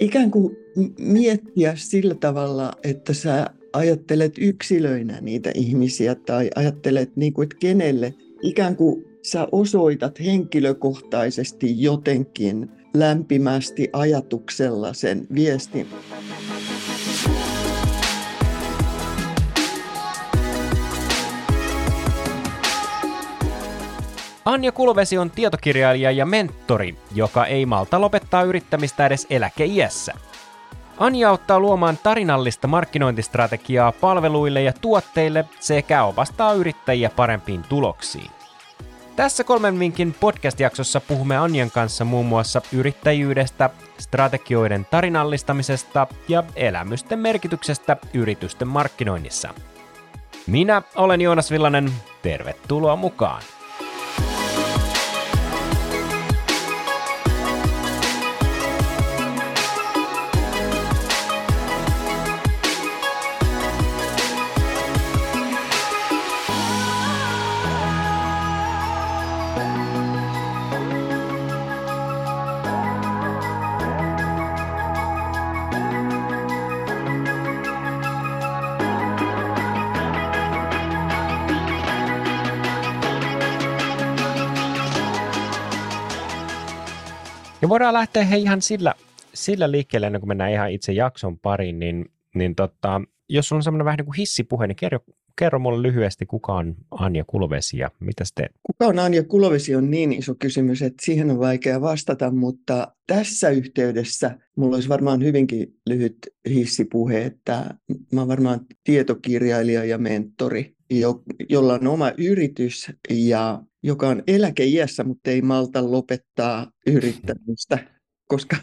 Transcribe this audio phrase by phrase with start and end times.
[0.00, 0.56] ikään kuin
[0.98, 8.14] miettiä sillä tavalla, että sä ajattelet yksilöinä niitä ihmisiä tai ajattelet, niin kuin, että kenelle
[8.42, 15.86] ikään kuin sä osoitat henkilökohtaisesti jotenkin lämpimästi ajatuksella sen viestin.
[24.44, 30.14] Anja Kulvesi on tietokirjailija ja mentori, joka ei malta lopettaa yrittämistä edes eläkeiässä.
[30.98, 38.30] Anja auttaa luomaan tarinallista markkinointistrategiaa palveluille ja tuotteille sekä opastaa yrittäjiä parempiin tuloksiin.
[39.16, 47.96] Tässä kolmen vinkin podcast-jaksossa puhumme Anjan kanssa muun muassa yrittäjyydestä, strategioiden tarinallistamisesta ja elämysten merkityksestä
[48.14, 49.54] yritysten markkinoinnissa.
[50.46, 51.92] Minä olen Joonas Villanen,
[52.22, 53.42] tervetuloa mukaan!
[87.74, 88.94] Voidaan lähteä hei ihan sillä,
[89.34, 93.62] sillä liikkeelle, ennen kuin mennään ihan itse jakson pariin, niin, niin tota, jos sulla on
[93.62, 94.98] semmoinen vähän niin kuin hissipuhe, niin kerro,
[95.38, 98.52] kerro mulle lyhyesti, kuka on Anja Kulovesi ja mitä teet?
[98.62, 103.50] Kuka on Anja Kulovesi on niin iso kysymys, että siihen on vaikea vastata, mutta tässä
[103.50, 107.74] yhteydessä mulla olisi varmaan hyvinkin lyhyt hissipuhe, että
[108.12, 115.04] mä olen varmaan tietokirjailija ja mentori, jo, jolla on oma yritys ja joka on eläkeiässä,
[115.04, 117.78] mutta ei malta lopettaa yrittämistä,
[118.28, 118.56] koska,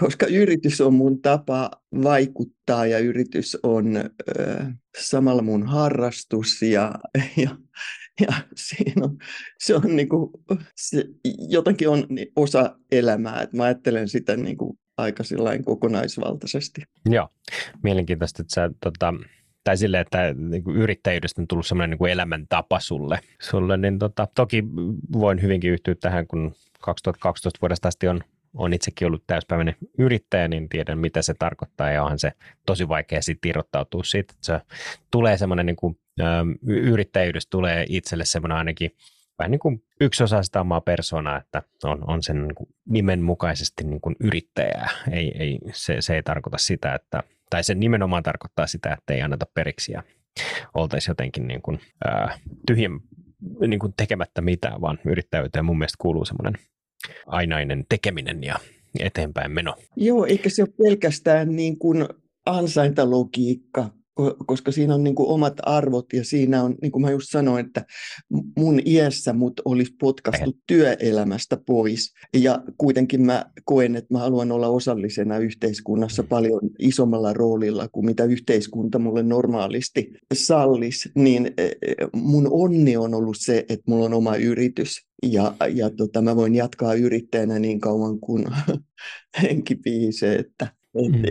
[0.00, 1.70] koska yritys on mun tapa
[2.02, 4.10] vaikuttaa ja yritys on ö,
[4.98, 6.94] samalla mun harrastus ja,
[7.36, 7.56] ja,
[8.20, 9.18] ja siinä on,
[9.58, 10.30] se on niin kuin,
[10.76, 11.04] se
[11.48, 15.24] jotenkin on osa elämää, että mä ajattelen sitä niin kuin aika
[15.64, 16.82] kokonaisvaltaisesti.
[17.10, 17.28] Joo,
[17.82, 19.14] mielenkiintoista, että sä tota,
[19.66, 23.98] tai silleen, että niin kuin yrittäjyydestä on tullut sellainen niin kuin elämäntapa sulle, sulle niin
[23.98, 24.64] tota, toki
[25.12, 28.20] voin hyvinkin yhtyä tähän, kun 2012 vuodesta asti on,
[28.54, 32.32] on itsekin ollut täyspäiväinen yrittäjä, niin tiedän mitä se tarkoittaa ja onhan se
[32.66, 34.60] tosi vaikea sitten irrottautua siitä, että se
[35.10, 36.24] tulee semmoinen niin kuin, ö,
[36.66, 38.90] yrittäjyydestä tulee itselle semmoinen ainakin
[39.38, 43.84] vähän niin kuin yksi osa sitä omaa persoonaa, että on, on sen niin kuin nimenmukaisesti
[43.84, 44.88] niin kuin yrittäjää.
[45.10, 49.22] Ei, ei, se, se ei tarkoita sitä, että tai se nimenomaan tarkoittaa sitä, että ei
[49.22, 50.02] anneta periksi ja
[50.74, 53.00] oltaisiin jotenkin niin kuin, ää, tyhjän
[53.66, 56.52] niin kuin tekemättä mitään, vaan yrittäjyyteen mun mielestä kuuluu semmoinen
[57.26, 58.56] ainainen tekeminen ja
[59.00, 59.74] eteenpäin meno.
[59.96, 62.08] Joo, eikä se ole pelkästään niin kuin
[62.46, 63.90] ansaintalogiikka,
[64.46, 67.66] koska siinä on niin kuin omat arvot ja siinä on, niin kuin mä just sanoin,
[67.66, 67.84] että
[68.58, 72.12] mun iässä mut olisi potkastu työelämästä pois.
[72.34, 76.28] Ja kuitenkin mä koen, että mä haluan olla osallisena yhteiskunnassa mm.
[76.28, 83.14] paljon isommalla roolilla kuin mitä yhteiskunta mulle normaalisti sallis, niin e, e, mun onni on
[83.14, 85.06] ollut se, että mulla on oma yritys.
[85.26, 88.44] Ja, ja tota, mä voin jatkaa yrittäjänä niin kauan kuin
[89.42, 91.22] henki piisee, että mm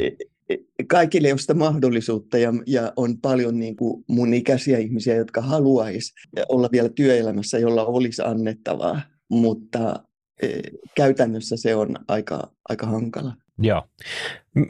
[0.87, 6.13] kaikille ei sitä mahdollisuutta ja, ja on paljon niin kuin mun ikäisiä ihmisiä, jotka haluaisi
[6.49, 10.03] olla vielä työelämässä, jolla olisi annettavaa, mutta
[10.41, 10.47] e,
[10.95, 13.33] käytännössä se on aika, aika hankala.
[13.57, 13.83] Joo.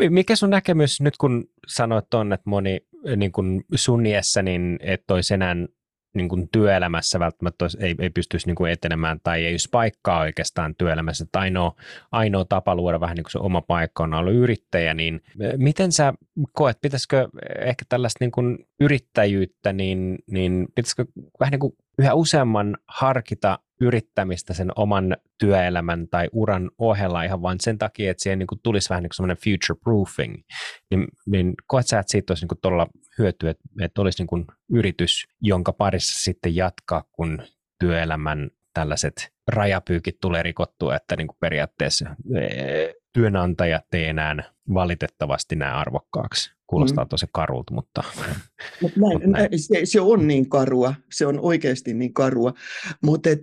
[0.10, 2.80] Mikä sun näkemys nyt, kun sanoit on, että moni
[3.16, 5.56] niin kuin sun iässä, niin et olisi enää
[6.16, 10.20] niin kuin työelämässä välttämättä olisi, ei, ei pystyisi niin kuin etenemään tai ei olisi paikkaa
[10.20, 11.24] oikeastaan työelämässä.
[11.24, 11.76] Että ainoa,
[12.12, 15.22] ainoa tapa luoda vähän niin kuin se oma paikka on olla yrittäjä, niin
[15.58, 16.14] miten sä
[16.52, 17.28] koet, pitäisikö
[17.60, 21.06] ehkä tällaista niin kuin yrittäjyyttä, niin, niin pitäisikö
[21.40, 27.60] vähän niin kuin yhä useamman harkita yrittämistä sen oman työelämän tai uran ohella ihan vain
[27.60, 30.36] sen takia, että siihen niin kuin tulisi vähän niin semmoinen future proofing,
[30.92, 32.88] niin, niin koet sä, että siitä olisi niin kuin todella
[33.18, 37.42] hyötyä, että, että olisi niin kuin yritys, jonka parissa sitten jatkaa, kun
[37.80, 42.16] työelämän tällaiset rajapyykit tulee rikottua, että niin kuin periaatteessa
[43.14, 44.36] työnantajat ei enää
[44.74, 46.55] valitettavasti näe arvokkaaksi.
[46.68, 47.10] Kuulostaa mm.
[47.10, 48.04] tosi karulta, mutta...
[48.82, 49.60] Mut näin, mut näin.
[49.60, 52.54] Se, se on niin karua, se on oikeasti niin karua,
[53.02, 53.42] mutta et,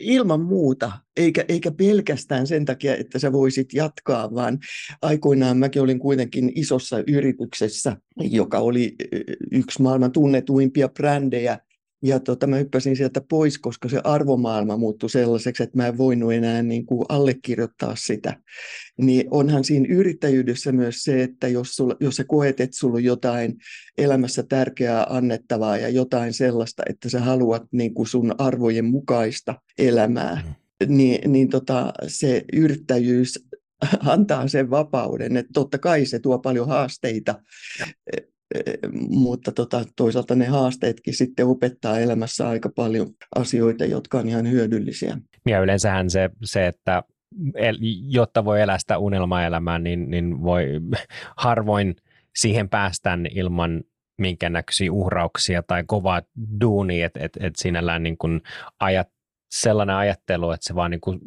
[0.00, 4.58] ilman muuta, eikä, eikä pelkästään sen takia, että sä voisit jatkaa, vaan
[5.02, 8.94] aikoinaan mäkin olin kuitenkin isossa yrityksessä, joka oli
[9.52, 11.58] yksi maailman tunnetuimpia brändejä,
[12.02, 16.32] ja tota, mä hyppäsin sieltä pois, koska se arvomaailma muuttui sellaiseksi, että mä en voinut
[16.32, 18.36] enää niin kuin allekirjoittaa sitä.
[18.98, 23.04] Niin onhan siinä yrittäjyydessä myös se, että jos, sulla, jos sä koet, että sulla on
[23.04, 23.56] jotain
[23.98, 30.42] elämässä tärkeää annettavaa ja jotain sellaista, että sä haluat niin kuin sun arvojen mukaista elämää,
[30.44, 30.96] mm.
[30.96, 33.48] niin, niin tota, se yrittäjyys
[34.00, 37.34] antaa sen vapauden, että totta kai se tuo paljon haasteita,
[39.08, 45.18] mutta tota, toisaalta ne haasteetkin sitten opettaa elämässä aika paljon asioita, jotka on ihan hyödyllisiä.
[45.48, 47.02] Ja yleensähän se, se että
[48.08, 50.66] jotta voi elää sitä unelmaelämää, niin, niin voi
[51.36, 51.96] harvoin
[52.36, 53.82] siihen päästään ilman
[54.18, 56.22] minkäännäköisiä uhrauksia tai kovaa
[56.60, 58.40] duunia, että et, et sinällään niin kun
[58.80, 59.08] ajat,
[59.52, 61.20] sellainen ajattelu, että se vaan niin kuin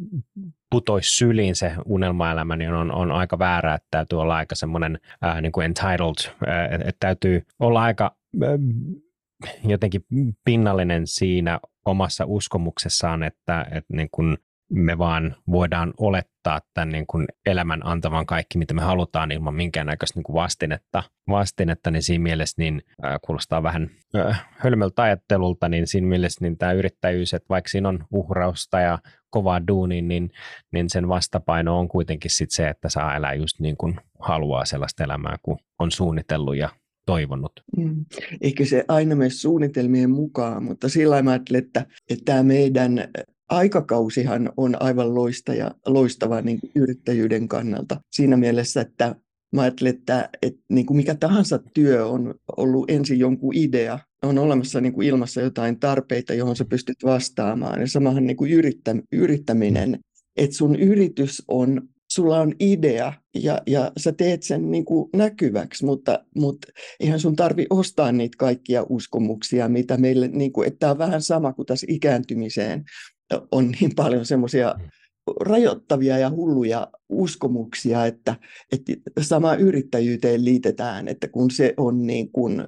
[0.70, 5.42] putoisi syliin se unelmaelämä, niin on, on aika väärä, että täytyy olla aika semmoinen äh,
[5.42, 8.50] niin kuin entitled, äh, että täytyy olla aika äh,
[9.64, 10.06] jotenkin
[10.46, 14.38] pinnallinen siinä omassa uskomuksessaan, että, että niin kuin
[14.70, 20.18] me vaan voidaan olettaa tämän niin kuin elämän antavan kaikki, mitä me halutaan ilman minkäännäköistä
[20.20, 25.88] niin kuin vastinetta, vastinetta, niin siinä mielessä niin, äh, kuulostaa vähän äh, hölmöltä ajattelulta, niin
[25.88, 30.32] siinä mielessä niin tämä yrittäjyys, että vaikka siinä on uhrausta ja kovaa duunia, niin,
[30.74, 35.04] niin sen vastapaino on kuitenkin sit se, että saa elää just niin kuin haluaa sellaista
[35.04, 36.70] elämää, kuin on suunnitellut ja
[37.06, 37.52] toivonut?
[37.78, 38.06] Mm.
[38.42, 43.08] Ehkä se aina mene suunnitelmien mukaan, mutta sillä mä että, että tämä meidän
[43.50, 48.02] aikakausihan on aivan loistaja, loistava niin kuin yrittäjyyden kannalta.
[48.12, 49.16] Siinä mielessä, että
[49.56, 54.38] mä ajattelen, että, että niin kuin mikä tahansa työ on ollut ensin jonkun idea, on
[54.38, 57.82] olemassa niin kuin ilmassa jotain tarpeita, johon sä pystyt vastaamaan.
[57.82, 60.00] Ja samahan niin kuin yrittä, yrittäminen,
[60.38, 61.82] että sun yritys on,
[62.12, 66.68] sulla on idea ja, ja sä teet sen niin kuin näkyväksi, mutta, mutta
[67.00, 71.22] eihän sun tarvi ostaa niitä kaikkia uskomuksia, mitä meille, niin kuin, että tämä on vähän
[71.22, 72.84] sama kuin tässä ikääntymiseen
[73.52, 74.90] on niin paljon semmoisia mm.
[75.40, 78.36] rajoittavia ja hulluja uskomuksia, että,
[78.72, 82.68] että sama yrittäjyyteen liitetään, että kun se on niin kuin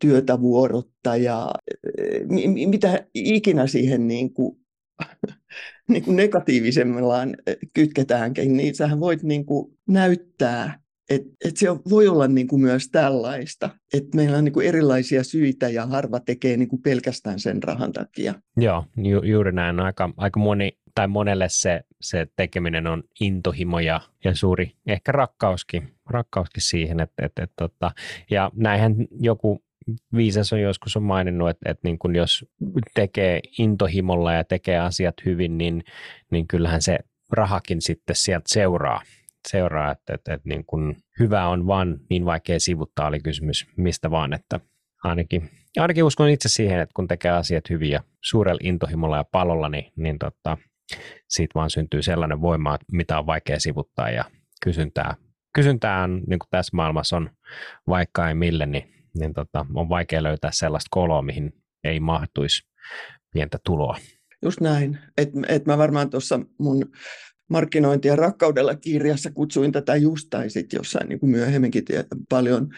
[0.00, 1.50] työtä vuorotta ja
[2.66, 4.56] mitä ikinä siihen niin kuin,
[5.90, 7.36] niin kuin negatiivisemmallaan
[7.74, 12.88] kytketäänkin, niin sähän voit niin kuin näyttää et, et se voi olla niin kuin myös
[12.88, 17.62] tällaista, että meillä on niin kuin erilaisia syitä ja harva tekee niin kuin pelkästään sen
[17.62, 18.34] rahan takia.
[18.56, 19.80] Joo, ju, juuri näin.
[19.80, 25.94] Aika, aika moni tai monelle se, se tekeminen on intohimo ja, ja suuri ehkä rakkauskin,
[26.10, 27.00] rakkauskin siihen.
[27.00, 27.90] Että, että, että, että,
[28.30, 29.62] ja näinhän joku
[30.16, 32.44] viisas on joskus on maininnut, että, että niin jos
[32.94, 35.84] tekee intohimolla ja tekee asiat hyvin, niin,
[36.30, 36.98] niin kyllähän se
[37.32, 39.02] rahakin sitten sieltä seuraa
[39.48, 44.10] seuraa, että, että, että niin kuin hyvä on vaan niin vaikea sivuttaa, oli kysymys mistä
[44.10, 44.60] vaan, että
[45.04, 49.68] ainakin, ainakin uskon itse siihen, että kun tekee asiat hyvin ja suurella intohimolla ja palolla,
[49.68, 50.58] niin, niin tota,
[51.28, 54.24] siitä vaan syntyy sellainen voima, mitä on vaikea sivuttaa ja
[54.64, 55.14] kysyntää,
[55.54, 57.30] kysyntää on, niin kuin tässä maailmassa on
[57.88, 61.52] vaikka ei mille, niin, niin tota, on vaikea löytää sellaista koloa, mihin
[61.84, 62.62] ei mahtuisi
[63.32, 63.98] pientä tuloa.
[64.42, 64.98] Just näin.
[65.16, 66.90] Et, et mä varmaan tuossa mun
[67.48, 71.84] markkinointia rakkaudella kirjassa kutsuin tätä just tai sitten jossain niin kuin myöhemminkin
[72.28, 72.68] paljon,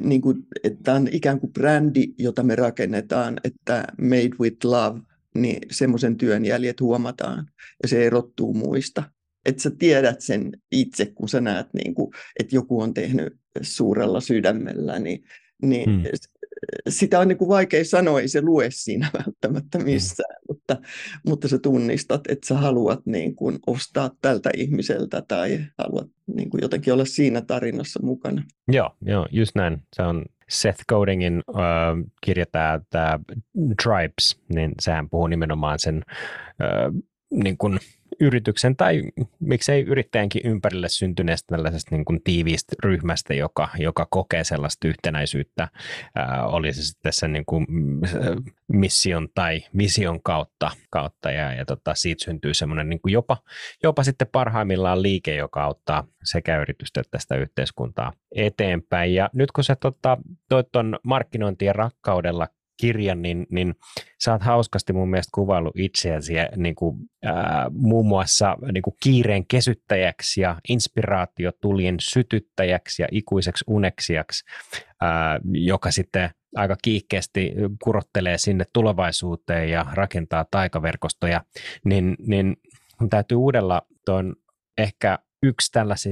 [0.00, 5.00] niin kuin, että on ikään kuin brändi, jota me rakennetaan, että made with love,
[5.34, 7.46] niin semmoisen työn jäljet huomataan
[7.82, 9.02] ja se erottuu muista.
[9.46, 14.20] Että sä tiedät sen itse, kun sä näet, niin kuin, että joku on tehnyt suurella
[14.20, 15.24] sydämellä, niin,
[15.62, 16.02] niin hmm
[16.88, 19.84] sitä on niin kuin vaikea sanoa, ei se lue siinä välttämättä mm.
[19.84, 20.44] missään, mm.
[20.48, 20.76] mutta,
[21.26, 26.62] mutta sä tunnistat, että sä haluat niin kuin ostaa tältä ihmiseltä tai haluat niin kuin
[26.62, 28.42] jotenkin olla siinä tarinassa mukana.
[28.68, 29.82] Joo, joo just näin.
[29.96, 31.62] Se on Seth Godingin äh,
[32.20, 33.18] kirja tämä, tämä
[33.82, 36.02] Tribes, niin sehän puhuu nimenomaan sen
[36.62, 37.78] äh, niin kuin
[38.22, 39.02] yrityksen tai
[39.40, 45.68] miksei yrittäjänkin ympärille syntyneestä tällaisesta niin kuin tiiviistä ryhmästä, joka, joka kokee sellaista yhtenäisyyttä,
[46.14, 47.66] ää, oli se sitten sen niin kuin
[48.68, 53.36] mission tai vision kautta, kautta ja, ja tota, siitä syntyy semmoinen niin kuin jopa,
[53.82, 59.14] jopa sitten parhaimmillaan liike, joka auttaa sekä yritystä että tästä yhteiskuntaa eteenpäin.
[59.14, 62.48] Ja nyt kun sä tota, toit tuon markkinointien rakkaudella
[62.82, 63.74] kirjan, niin, niin
[64.24, 69.46] sä oot hauskasti mun mielestä kuvaillut itseäsi niin kuin, ää, muun muassa niin kuin kiireen
[69.46, 74.44] kesyttäjäksi ja inspiraatiotulien sytyttäjäksi ja ikuiseksi uneksijaksi,
[75.00, 77.52] ää, joka sitten aika kiikkeästi
[77.84, 81.40] kurottelee sinne tulevaisuuteen ja rakentaa taikaverkostoja,
[81.84, 82.56] niin, niin
[83.10, 84.36] täytyy uudella tuon
[84.78, 86.10] ehkä yksi tällaisi,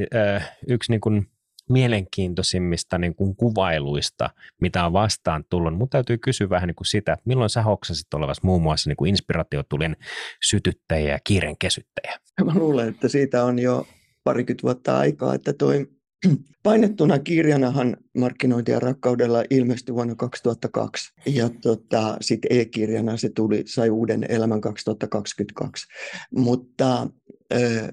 [0.68, 1.26] yksi niin kuin
[1.70, 5.78] mielenkiintoisimmista niin kuin kuvailuista, mitä on vastaan tullut.
[5.78, 8.96] Mutta täytyy kysyä vähän niin kuin sitä, että milloin sä hoksasit olevassa muun muassa niin
[8.96, 9.96] kuin inspiraatiotulin
[10.44, 12.18] sytyttäjä ja kiiren kesyttäjä?
[12.44, 13.86] Mä luulen, että siitä on jo
[14.24, 15.86] parikymmentä vuotta aikaa, että toi
[16.62, 24.26] Painettuna kirjanahan Markkinointia rakkaudella ilmestyi vuonna 2002 ja tota, sitten e-kirjana se tuli, sai uuden
[24.28, 25.86] elämän 2022.
[26.34, 27.08] Mutta
[27.54, 27.88] äh,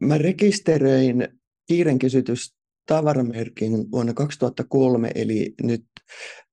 [0.00, 1.28] mä rekisteröin
[1.68, 2.54] kiirenkysytys
[2.86, 5.84] tavaramerkin vuonna 2003, eli nyt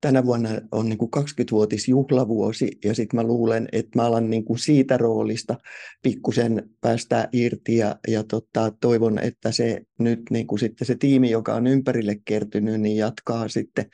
[0.01, 4.45] tänä vuonna on niin kuin 20-vuotis juhlavuosi, ja sitten mä luulen, että mä alan niin
[4.45, 5.55] kuin siitä roolista
[6.03, 11.29] pikkusen päästää irti, ja, ja tota, toivon, että se nyt niin kuin sitten se tiimi,
[11.29, 13.85] joka on ympärille kertynyt, niin jatkaa sitten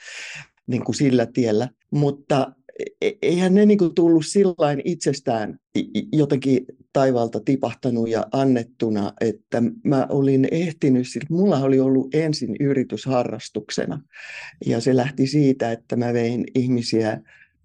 [0.67, 1.69] niin kuin sillä tiellä.
[1.91, 2.51] Mutta
[3.21, 5.59] eihän ne niin kuin tullut sillain itsestään
[6.13, 14.01] jotenkin taivalta tipahtanut ja annettuna, että mä olin ehtinyt, mulla oli ollut ensin yritys harrastuksena
[14.65, 17.21] ja se lähti siitä, että mä vein ihmisiä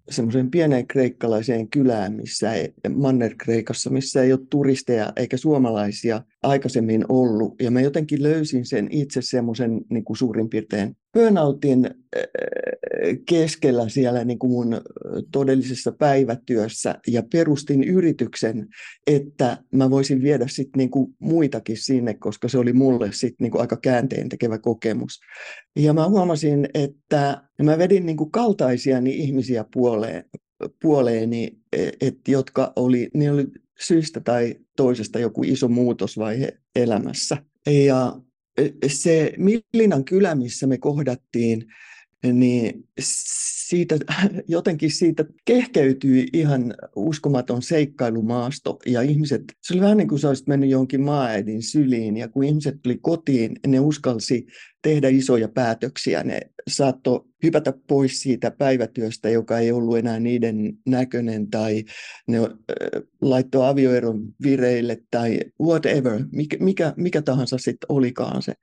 [0.09, 7.61] semmoiseen pieneen kreikkalaiseen kylään, missä ei, Manner-Kreikassa, missä ei ole turisteja eikä suomalaisia aikaisemmin ollut.
[7.61, 11.89] Ja mä jotenkin löysin sen itse semmoisen niin kuin suurin piirtein burnoutin
[13.29, 14.81] keskellä siellä niin kuin mun
[15.31, 18.67] todellisessa päivätyössä ja perustin yrityksen,
[19.07, 23.51] että mä voisin viedä sit niin kuin muitakin sinne, koska se oli mulle sit niin
[23.51, 25.19] kuin aika käänteen tekevä kokemus.
[25.75, 30.23] Ja mä huomasin, että mä vedin niin kuin kaltaisiani ihmisiä puoleen,
[30.81, 33.47] puoleeni, e, että jotka oli, niin oli
[33.79, 37.37] syystä tai toisesta joku iso muutosvaihe elämässä.
[37.67, 38.21] Ja
[38.87, 41.65] se Millinan kylä, missä me kohdattiin,
[42.33, 43.95] niin siitä,
[44.47, 50.47] jotenkin siitä kehkeytyi ihan uskomaton seikkailumaasto ja ihmiset, se oli vähän niin kuin sä olisit
[50.47, 52.17] mennyt jonkin maaäidin syliin.
[52.17, 54.47] Ja kun ihmiset tuli kotiin, ne uskalsi
[54.81, 56.39] tehdä isoja päätöksiä, ne
[56.69, 61.83] saattoi hypätä pois siitä päivätyöstä, joka ei ollut enää niiden näköinen tai
[62.27, 62.45] ne äh,
[63.21, 68.53] laittoi avioeron vireille tai whatever, mikä, mikä, mikä tahansa sitten olikaan se.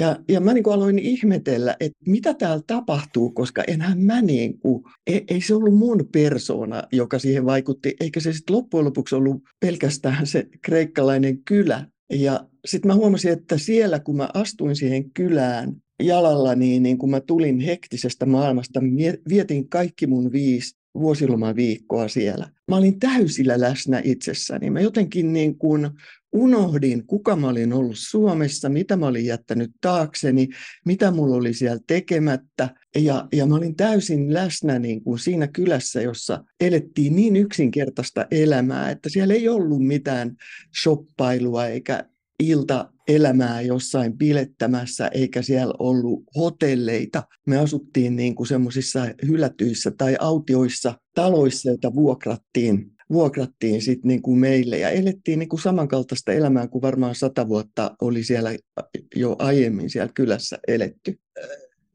[0.00, 4.84] Ja, ja mä niin aloin ihmetellä, että mitä täällä tapahtuu, koska enhän mä niin kuin,
[5.06, 9.42] ei, ei se ollut mun persona, joka siihen vaikutti, eikä se sitten loppujen lopuksi ollut
[9.60, 11.86] pelkästään se kreikkalainen kylä.
[12.12, 17.10] Ja sitten mä huomasin, että siellä kun mä astuin siihen kylään jalalla, niin, niin kun
[17.10, 18.80] mä tulin hektisestä maailmasta,
[19.28, 22.48] vietin kaikki mun viisi vuosilomaviikkoa siellä.
[22.68, 24.70] Mä olin täysillä läsnä itsessäni.
[24.70, 25.90] Mä jotenkin niin kuin
[26.32, 30.48] unohdin, kuka mä olin ollut Suomessa, mitä mä olin jättänyt taakseni,
[30.86, 32.74] mitä mulla oli siellä tekemättä.
[32.96, 38.90] Ja, ja mä olin täysin läsnä niin kuin siinä kylässä, jossa elettiin niin yksinkertaista elämää,
[38.90, 40.36] että siellä ei ollut mitään
[40.82, 42.04] shoppailua eikä
[42.42, 47.22] iltaelämää jossain bilettämässä, eikä siellä ollut hotelleita.
[47.46, 54.38] Me asuttiin niin kuin semmoisissa hylätyissä tai autioissa taloissa, joita vuokrattiin vuokrattiin sit niin kuin
[54.38, 58.50] meille ja elettiin niin kuin samankaltaista elämää kuin varmaan sata vuotta oli siellä
[59.16, 61.18] jo aiemmin siellä kylässä eletty.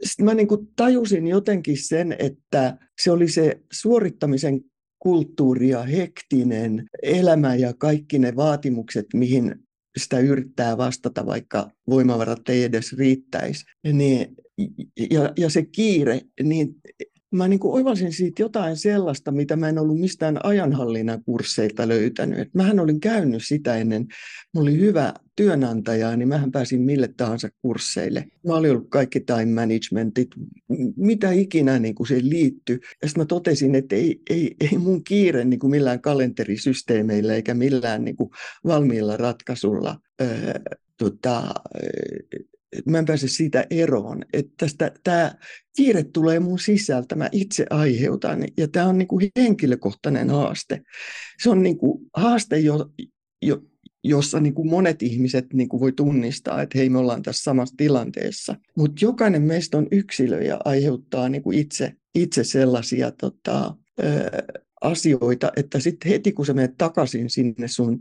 [0.04, 4.62] Sitten mä niin kuin tajusin jotenkin sen, että se oli se suorittamisen
[5.00, 9.56] kulttuuri ja hektinen elämä ja kaikki ne vaatimukset, mihin
[9.98, 13.66] sitä yrittää vastata, vaikka voimavarat ei edes riittäisi.
[13.94, 14.36] Niin,
[15.12, 16.76] ja, ja se kiire, niin
[17.34, 22.40] mä niin kuin oivalsin siitä jotain sellaista, mitä mä en ollut mistään ajanhallinnan kursseilta löytänyt.
[22.40, 24.08] Et mähän olin käynyt sitä ennen,
[24.54, 28.26] mulla oli hyvä työnantaja, niin mähän pääsin mille tahansa kursseille.
[28.48, 30.30] Mä olin ollut kaikki time managementit,
[30.96, 32.80] mitä ikinä niin kuin se liittyy.
[33.02, 37.54] Ja sitten mä totesin, että ei, ei, ei mun kiire niin kuin millään kalenterisysteemeillä eikä
[37.54, 38.30] millään niin kuin
[38.66, 40.54] valmiilla ratkaisulla öö,
[40.98, 41.54] tota,
[42.86, 45.36] mä en pääse siitä eroon, että tästä, tämä
[45.78, 50.82] kiire tulee mun sisältä, mä itse aiheutan, ja tämä on niin kuin henkilökohtainen haaste.
[51.44, 52.90] Se on niin kuin haaste, jo,
[53.42, 53.62] jo,
[54.04, 57.76] jossa niin kuin monet ihmiset niin kuin voi tunnistaa, että hei, me ollaan tässä samassa
[57.78, 58.56] tilanteessa.
[58.78, 64.06] Mutta jokainen meistä on yksilö ja aiheuttaa niin kuin itse, itse sellaisia tota, ö,
[64.82, 68.00] asioita, että sitten heti kun sä menet takaisin sinne sun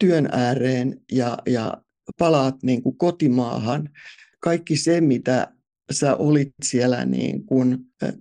[0.00, 1.82] työn ääreen ja, ja
[2.18, 3.88] palaat niin kuin kotimaahan,
[4.40, 5.52] kaikki se, mitä
[5.90, 7.78] sä olit siellä niin kuin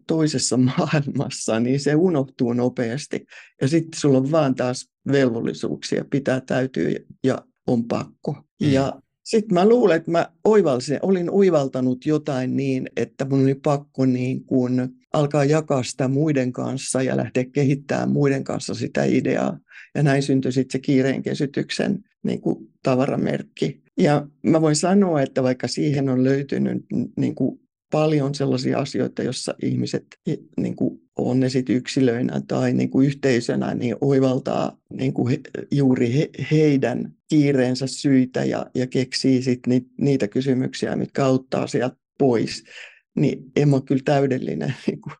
[0.08, 3.26] toisessa maailmassa, niin se unohtuu nopeasti.
[3.62, 7.38] Ja sitten sulla on vaan taas velvollisuuksia, pitää täytyy ja
[7.68, 8.32] on pakko.
[8.62, 8.72] Mm.
[8.72, 14.06] Ja sitten mä luulen, että mä oivalsin, olin oivaltanut jotain niin, että mun oli pakko
[14.06, 19.60] niin kuin alkaa jakaa sitä muiden kanssa ja lähteä kehittämään muiden kanssa sitä ideaa.
[19.96, 23.82] Ja näin syntyi sitten se kiireen kesytyksen niin kuin tavaramerkki.
[23.98, 26.86] Ja mä voin sanoa, että vaikka siihen on löytynyt
[27.18, 27.60] niin kuin
[27.92, 30.06] paljon sellaisia asioita, joissa ihmiset
[30.58, 35.40] niin kuin on ne sitten yksilöinä tai niin kuin yhteisönä, niin oivaltaa niin kuin he,
[35.72, 41.96] juuri he, heidän kiireensä syitä ja, ja keksii sitten ni, niitä kysymyksiä, mitkä auttaa sieltä
[42.18, 42.64] pois.
[43.16, 44.74] Niin en ole kyllä täydellinen.
[44.88, 45.14] Niin kuin,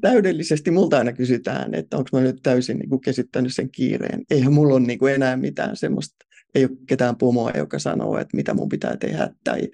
[0.00, 4.22] täydellisesti multa aina kysytään, että onko mä nyt täysin niin kuin käsittänyt sen kiireen.
[4.30, 6.16] Eihän mulla ole niin kuin enää mitään semmoista,
[6.54, 9.68] ei ole ketään pomoa, joka sanoo, että mitä mun pitää tehdä tai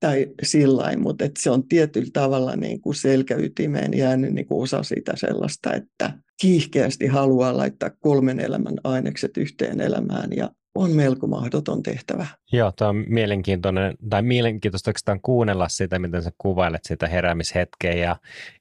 [0.00, 4.82] tai sillä mutta että se on tietyllä tavalla niin kuin selkäytimeen jäänyt niin kuin osa
[4.82, 11.82] sitä sellaista, että kiihkeästi haluaa laittaa kolmen elämän ainekset yhteen elämään ja on melko mahdoton
[11.82, 12.26] tehtävä.
[12.52, 18.16] Joo, tuo on mielenkiintoinen, tai mielenkiintoista oikeastaan kuunnella sitä, miten sä kuvailet sitä heräämishetkeä ja,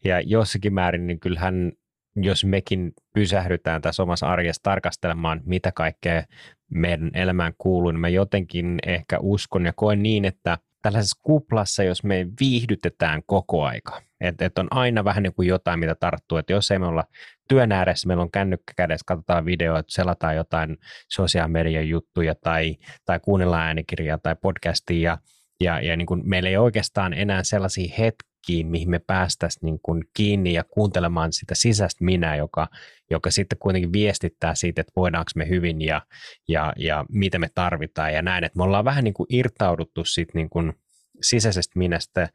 [0.06, 1.72] ja jossakin määrin, niin kyllähän
[2.16, 6.24] jos mekin pysähdytään tässä omassa arjessa tarkastelemaan, mitä kaikkea
[6.72, 12.04] meidän elämään kuuluu, niin mä jotenkin ehkä uskon ja koen niin, että tällaisessa kuplassa, jos
[12.04, 14.02] me viihdytetään koko aika.
[14.22, 16.38] Että et on aina vähän niin kuin jotain, mitä tarttuu.
[16.38, 17.04] Että jos ei me olla
[17.48, 20.78] työn ääressä, meillä on kännykkä kädessä, katsotaan videoita, selataan jotain
[21.10, 22.76] sosiaalisen median juttuja tai,
[23.06, 25.18] tai kuunnellaan äänikirjaa tai podcastia ja,
[25.60, 30.04] ja, ja niin kuin meillä ei oikeastaan enää sellaisia hetkiä, mihin me päästäisiin niin kuin
[30.14, 32.68] kiinni ja kuuntelemaan sitä sisäistä minä, joka,
[33.12, 36.02] joka sitten kuitenkin viestittää siitä, että voidaanko me hyvin ja,
[36.48, 38.44] ja, ja mitä me tarvitaan ja näin.
[38.44, 40.74] Että me ollaan vähän niin kuin irtauduttu siitä niin kuin
[41.22, 42.30] sisäisestä minästä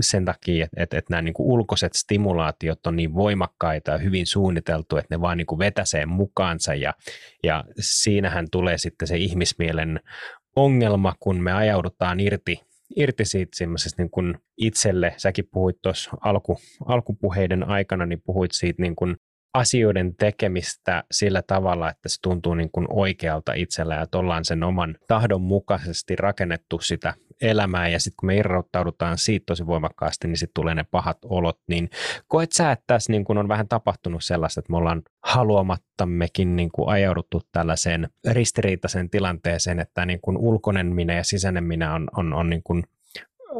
[0.00, 4.26] sen takia, että, että, että nämä niin kuin ulkoiset stimulaatiot on niin voimakkaita ja hyvin
[4.26, 6.94] suunniteltu, että ne vaan niin kuin vetäsee mukaansa ja,
[7.44, 10.00] ja siinähän tulee sitten se ihmismielen
[10.56, 12.60] ongelma, kun me ajaudutaan irti
[12.96, 18.82] irti siitä semmoisesta niin kuin itselle, säkin puhuit tuossa alku, alkupuheiden aikana, niin puhuit siitä
[18.82, 19.16] niin kuin
[19.54, 24.62] asioiden tekemistä sillä tavalla, että se tuntuu niin kuin oikealta itsellä ja että ollaan sen
[24.62, 27.88] oman tahdon mukaisesti rakennettu sitä elämää.
[27.88, 31.90] Ja sitten kun me irrottaudutaan siitä tosi voimakkaasti, niin sitten tulee ne pahat olot, niin
[32.28, 36.70] koet sä, että tässä niin kuin on vähän tapahtunut sellaista, että me ollaan haluamattammekin niin
[36.72, 42.32] kuin ajauduttu tällaiseen ristiriitaiseen tilanteeseen, että niin kuin ulkoinen minä ja sisäinen minä on, on,
[42.32, 42.84] on niin kuin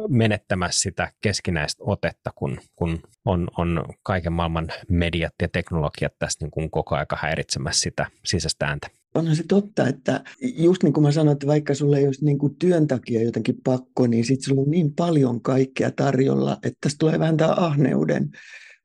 [0.09, 6.51] menettämässä sitä keskinäistä otetta, kun, kun on, on kaiken maailman mediat ja teknologiat tässä niin
[6.51, 8.87] kuin koko aika häiritsemässä sitä sisäistä ääntä.
[9.15, 12.37] Onhan se totta, että just niin kuin mä sanoin, että vaikka sulle ei olisi niin
[12.37, 16.97] kuin työn takia jotenkin pakko, niin sitten sulla on niin paljon kaikkea tarjolla, että tästä
[16.99, 18.31] tulee vähän tämä ahneuden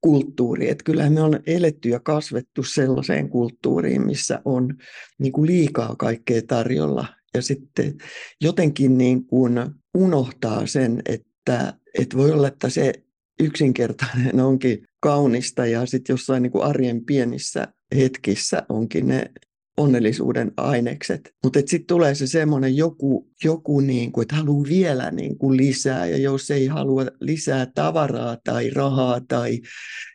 [0.00, 0.70] kulttuuri.
[0.70, 4.74] Että kyllähän me on eletty ja kasvettu sellaiseen kulttuuriin, missä on
[5.18, 7.06] niin kuin liikaa kaikkea tarjolla.
[7.36, 7.94] Ja sitten
[8.40, 9.52] jotenkin niin kuin
[9.94, 12.92] unohtaa sen, että, että voi olla, että se
[13.40, 19.30] yksinkertainen onkin kaunista ja sitten jossain niin kuin arjen pienissä hetkissä onkin ne
[19.76, 21.34] onnellisuuden ainekset.
[21.44, 26.06] Mutta sitten tulee se semmoinen joku, joku niin kuin, että haluaa vielä niin kuin lisää
[26.06, 29.60] ja jos ei halua lisää tavaraa tai rahaa tai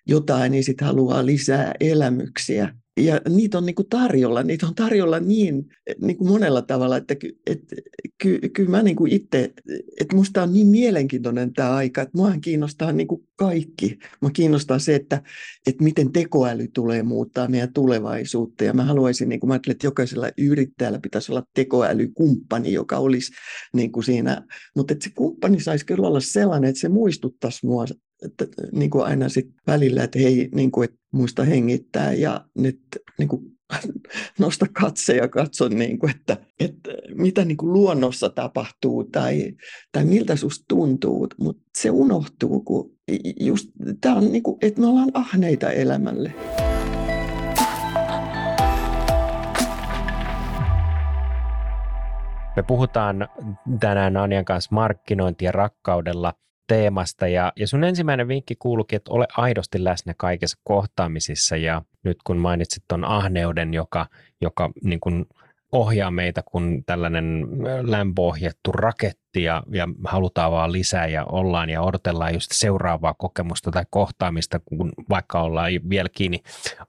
[0.07, 2.73] jotain, niin sitten haluaa lisää elämyksiä
[3.05, 5.69] ja niitä on niin kuin tarjolla, niitä on tarjolla niin,
[6.01, 7.15] niin kuin monella tavalla, että
[7.47, 7.61] et,
[8.17, 9.53] ky, kyllä mä niin kuin itse,
[9.99, 13.97] että musta on niin mielenkiintoinen tämä aika, että muahan kiinnostaa niin kuin kaikki.
[14.21, 15.21] Mä kiinnostaa se, että,
[15.67, 19.87] että miten tekoäly tulee muuttaa meidän tulevaisuutta ja mä haluaisin, niin kuin mä ajattelen, että
[19.87, 23.31] jokaisella yrittäjällä pitäisi olla tekoälykumppani, joka olisi
[23.73, 27.85] niin kuin siinä, mutta että se kumppani saisi kyllä olla sellainen, että se muistuttaisi mua
[28.21, 32.81] että, niin kuin aina sit välillä, että hei, niin kuin, että muista hengittää ja nyt
[33.17, 33.41] niin kuin,
[34.39, 39.53] nosta katse ja katso, niin kuin, että, että mitä niin kuin luonnossa tapahtuu tai,
[39.91, 42.97] tai miltä susta tuntuu, mutta se unohtuu, kun
[43.39, 43.69] just
[44.01, 46.33] tämä on niin kuin, että me ollaan ahneita elämälle.
[52.55, 53.27] Me puhutaan
[53.79, 56.33] tänään Anjan kanssa markkinointia rakkaudella
[56.67, 57.27] teemasta.
[57.27, 61.57] Ja, ja sun ensimmäinen vinkki kuuluukin, että ole aidosti läsnä kaikissa kohtaamisissa.
[61.57, 64.07] Ja nyt kun mainitsit tuon ahneuden, joka,
[64.41, 65.25] joka niin kuin
[65.71, 67.47] ohjaa meitä kun tällainen
[67.81, 73.85] lämpöohjattu raketti ja, ja halutaan vaan lisää ja ollaan ja odotellaan just seuraavaa kokemusta tai
[73.89, 76.39] kohtaamista, kun vaikka ollaan vielä kiinni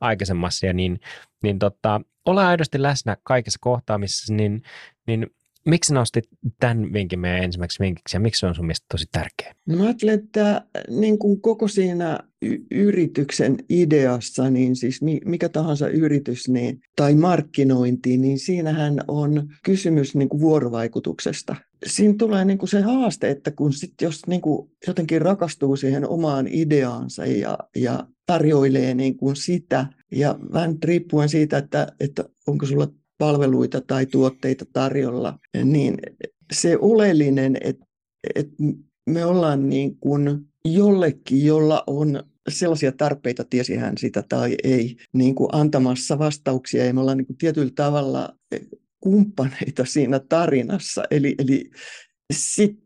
[0.00, 1.00] aikaisemmassa, ja niin,
[1.42, 4.62] niin tota, ole aidosti läsnä kaikissa kohtaamisissa, niin,
[5.06, 5.26] niin
[5.66, 6.24] Miksi nostit
[6.60, 9.54] tämän vinkin meidän ensimmäiseksi vinkiksi ja miksi se on sun mielestä tosi tärkeä?
[9.66, 15.88] No mä ajattelen, että niin kuin koko siinä y- yrityksen ideassa, niin siis mikä tahansa
[15.88, 21.56] yritys niin, tai markkinointi, niin siinähän on kysymys niin kuin vuorovaikutuksesta.
[21.86, 26.08] Siinä tulee niin kuin se haaste, että kun sit jos niin kuin jotenkin rakastuu siihen
[26.08, 32.66] omaan ideaansa ja, ja tarjoilee niin kuin sitä, ja vähän riippuen siitä, että, että onko
[32.66, 32.88] sulla
[33.22, 35.98] palveluita tai tuotteita tarjolla, niin
[36.52, 37.84] se oleellinen, että,
[38.34, 38.52] että
[39.10, 45.34] me ollaan niin kuin jollekin, jolla on sellaisia tarpeita, tiesi hän sitä tai ei, niin
[45.34, 48.36] kuin antamassa vastauksia ja me ollaan niin kuin tietyllä tavalla
[49.00, 51.02] kumppaneita siinä tarinassa.
[51.10, 51.70] Eli, eli
[52.32, 52.78] sit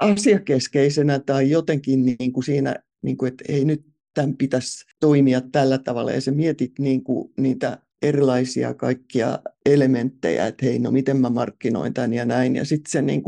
[0.00, 5.78] asiakeskeisenä tai jotenkin niin kuin siinä, niin kuin, että ei nyt tämän pitäisi toimia tällä
[5.78, 11.30] tavalla ja sä mietit niin kuin niitä erilaisia kaikkia elementtejä, että hei, no miten mä
[11.30, 12.56] markkinoin tämän ja näin.
[12.56, 13.22] Ja sitten niin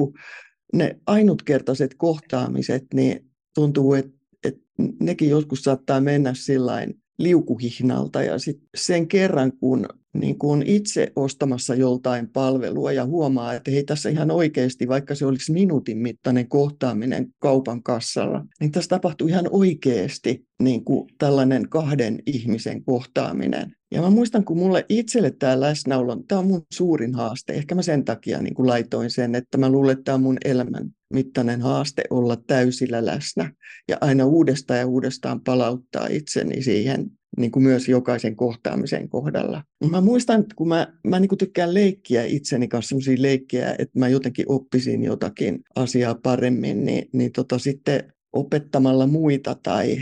[0.72, 4.60] ne ainutkertaiset kohtaamiset, niin tuntuu, että, että
[5.00, 11.74] nekin joskus saattaa mennä sillain liukuhihnalta ja sit sen kerran, kun niin kuin itse ostamassa
[11.74, 17.28] joltain palvelua ja huomaa, että hei tässä ihan oikeasti, vaikka se olisi minuutin mittainen kohtaaminen
[17.38, 23.76] kaupan kassalla, niin tässä tapahtuu ihan oikeasti niin kuin tällainen kahden ihmisen kohtaaminen.
[23.90, 27.52] Ja mä muistan, kun mulle itselle tämä läsnäolo, tämä on mun suurin haaste.
[27.52, 30.38] Ehkä mä sen takia niin kuin laitoin sen, että mä luulen, että tämä on mun
[30.44, 33.52] elämän mittainen haaste olla täysillä läsnä
[33.88, 39.64] ja aina uudestaan ja uudestaan palauttaa itseni siihen niin kuin myös jokaisen kohtaamisen kohdalla.
[39.90, 44.08] Mä muistan, kun mä, mä niin kuin tykkään leikkiä itseni kanssa sellaisia leikkejä, että mä
[44.08, 49.96] jotenkin oppisin jotakin asiaa paremmin, niin, niin tota, sitten opettamalla muita tai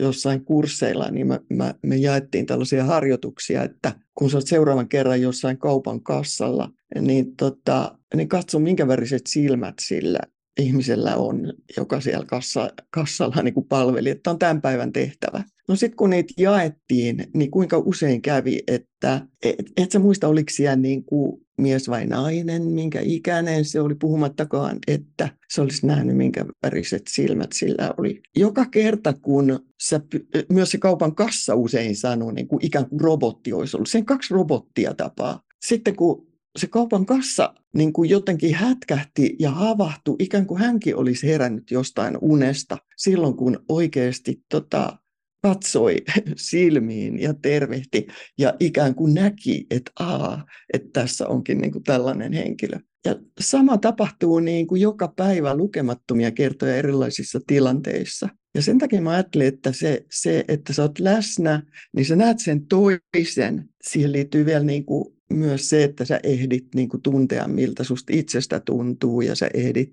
[0.00, 5.22] jossain kursseilla, niin mä, mä, me jaettiin tällaisia harjoituksia, että kun sä oot seuraavan kerran
[5.22, 10.18] jossain kaupan kassalla, niin, tota, niin katso minkä väriset silmät sillä
[10.60, 15.44] ihmisellä on, joka siellä kassa, kassalla niin palveli, että on tämän päivän tehtävä.
[15.72, 20.50] No sitten kun niitä jaettiin, niin kuinka usein kävi, että et, et sä muista, oliko
[20.50, 26.16] siellä niin kuin mies vai nainen, minkä ikäinen se oli, puhumattakaan, että se olisi nähnyt,
[26.16, 28.20] minkä väriset silmät sillä oli.
[28.36, 30.00] Joka kerta, kun sä,
[30.48, 34.34] myös se kaupan kassa usein sanoi, niin kuin ikään kuin robotti olisi ollut, sen kaksi
[34.34, 35.42] robottia tapaa.
[35.66, 36.26] Sitten kun
[36.58, 42.18] se kaupan kassa niin kuin jotenkin hätkähti ja havahtui, ikään kuin hänkin olisi herännyt jostain
[42.20, 44.98] unesta silloin, kun oikeasti tota,
[45.42, 45.96] katsoi
[46.36, 48.06] silmiin ja tervehti
[48.38, 52.78] ja ikään kuin näki, että, aa, että tässä onkin niin kuin tällainen henkilö.
[53.04, 58.28] Ja sama tapahtuu niin kuin joka päivä lukemattomia kertoja erilaisissa tilanteissa.
[58.54, 61.62] Ja sen takia mä ajattelin, että se, se, että sä oot läsnä,
[61.96, 63.68] niin sä näet sen toisen.
[63.82, 68.12] Siihen liittyy vielä niin kuin myös se, että sä ehdit niin kuin tuntea, miltä susta
[68.16, 69.88] itsestä tuntuu, ja sä ehdit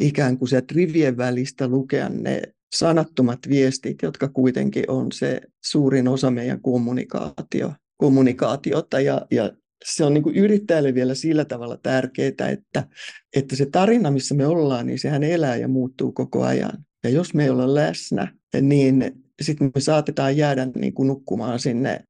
[0.00, 2.42] ikään kuin se rivien välistä lukea ne
[2.74, 9.52] sanattomat viestit, jotka kuitenkin on se suurin osa meidän kommunikaatio, kommunikaatiota, ja, ja
[9.84, 12.86] se on niin kuin yrittäjälle vielä sillä tavalla tärkeää, että,
[13.36, 16.84] että se tarina, missä me ollaan, niin sehän elää ja muuttuu koko ajan.
[17.04, 22.04] Ja jos me ei olla läsnä, niin sitten me saatetaan jäädä niin kuin nukkumaan sinne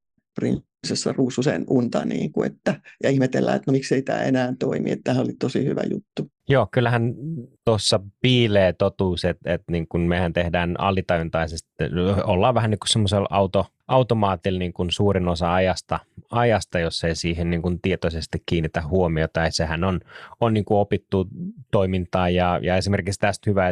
[0.81, 5.03] prinsessa Ruususen unta niin kuin, että, ja ihmetellään, että no miksei tämä enää toimi, että
[5.03, 6.31] tämä oli tosi hyvä juttu.
[6.49, 7.13] Joo, kyllähän
[7.65, 11.69] tuossa piilee totuus, että, että niin kuin mehän tehdään alitajuntaisesti,
[12.23, 15.99] ollaan vähän niin kuin semmoisella auto, automaatilla niin kuin suurin osa ajasta,
[16.31, 19.39] ajasta, jos ei siihen niin kuin tietoisesti kiinnitä huomiota.
[19.39, 19.99] Ja sehän on,
[20.39, 21.27] on niin kuin opittu
[21.71, 23.71] toimintaa ja, ja esimerkiksi tästä hyvä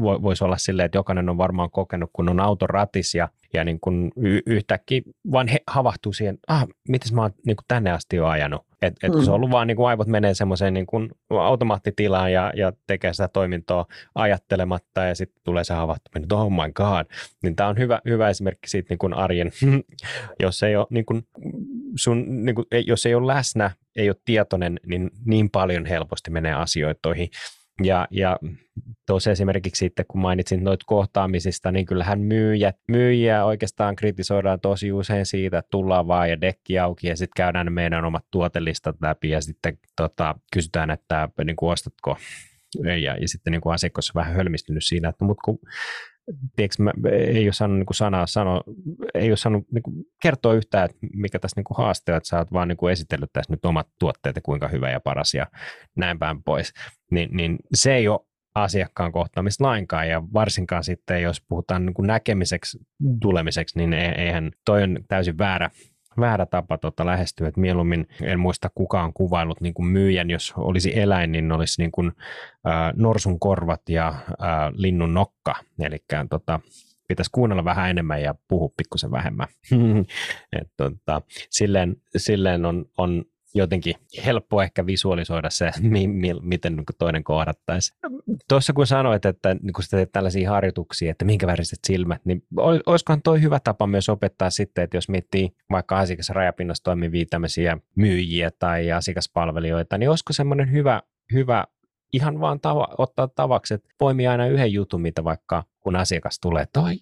[0.00, 4.12] voisi olla silleen, että jokainen on varmaan kokenut, kun on autoratis ja, ja niin kuin
[4.46, 5.02] yhtäkkiä
[5.32, 8.66] vaan he havahtuu siihen, ah, miten mä oon niin kuin tänne asti jo ajanut.
[8.82, 12.32] Et, et kun se on ollut vaan niin kuin aivot menee semmoiseen niin kuin automaattitilaan
[12.32, 17.06] ja, ja tekee sitä toimintoa ajattelematta ja sitten tulee se havahtuminen, että oh my god.
[17.42, 19.52] Niin tämä on hyvä, hyvä esimerkki siitä niin kuin arjen,
[20.42, 21.26] jos ei ole, niin kuin
[21.96, 26.54] sun, niin kuin, jos ei ole läsnä, ei ole tietoinen, niin niin paljon helposti menee
[26.54, 27.28] asioitoihin.
[27.84, 28.38] Ja, ja
[29.06, 35.26] tuossa esimerkiksi sitten, kun mainitsin noita kohtaamisista, niin kyllähän myyjät, myyjiä oikeastaan kritisoidaan tosi usein
[35.26, 39.40] siitä, että tullaan vaan ja dekki auki ja sitten käydään meidän omat tuotelistat läpi ja
[39.40, 42.16] sitten tota, kysytään, että niin kuin, ostatko?
[42.84, 45.58] Ja, ja sitten niin kuin asiakas on vähän hölmistynyt siinä, että mutta kun
[46.56, 48.62] tiedätkö, mä, ei ole saanut niin sanaa, sano,
[49.14, 52.52] ei ole saanut niin kuin, kertoa yhtään, että mikä tässä niin on, että sä oot
[52.52, 55.46] vaan niin kuin esitellyt tässä nyt omat tuotteet ja kuinka hyvä ja paras ja
[55.96, 56.72] näin päin pois.
[57.10, 58.20] Ni, niin se ei ole
[58.54, 62.78] asiakkaan kohtaamista lainkaan ja varsinkaan sitten, jos puhutaan niin kuin näkemiseksi
[63.20, 65.70] tulemiseksi, niin eihän toi on täysin väärä,
[66.20, 70.98] väärä tapa tota lähestyä, että mieluummin en muista kukaan kuvailut niin kuin myyjän, jos olisi
[70.98, 72.12] eläin, niin olisi niin kuin,
[72.66, 74.24] äh, norsun korvat ja äh,
[74.72, 75.98] linnun nokka, eli
[76.30, 76.60] tota,
[77.08, 79.48] pitäisi kuunnella vähän enemmän ja puhua pikkusen vähemmän.
[80.60, 83.94] Et, tota, silleen, silleen on, on jotenkin
[84.26, 87.94] helppo ehkä visualisoida se, mi, mi, miten niin toinen kohdattaisi.
[88.48, 92.42] Tuossa kun sanoit, että niin kun teet tällaisia harjoituksia, että minkä väriset silmät, niin
[92.86, 98.50] olisikohan toi hyvä tapa myös opettaa sitten, että jos miettii vaikka asiakasrajapinnassa toimivia tämmöisiä myyjiä
[98.58, 101.64] tai asiakaspalvelijoita, niin olisiko semmoinen hyvä hyvä
[102.12, 106.62] ihan vaan tava, ottaa tavaksi, että poimii aina yhden jutun, mitä vaikka kun asiakas tulee,
[106.62, 106.94] että oi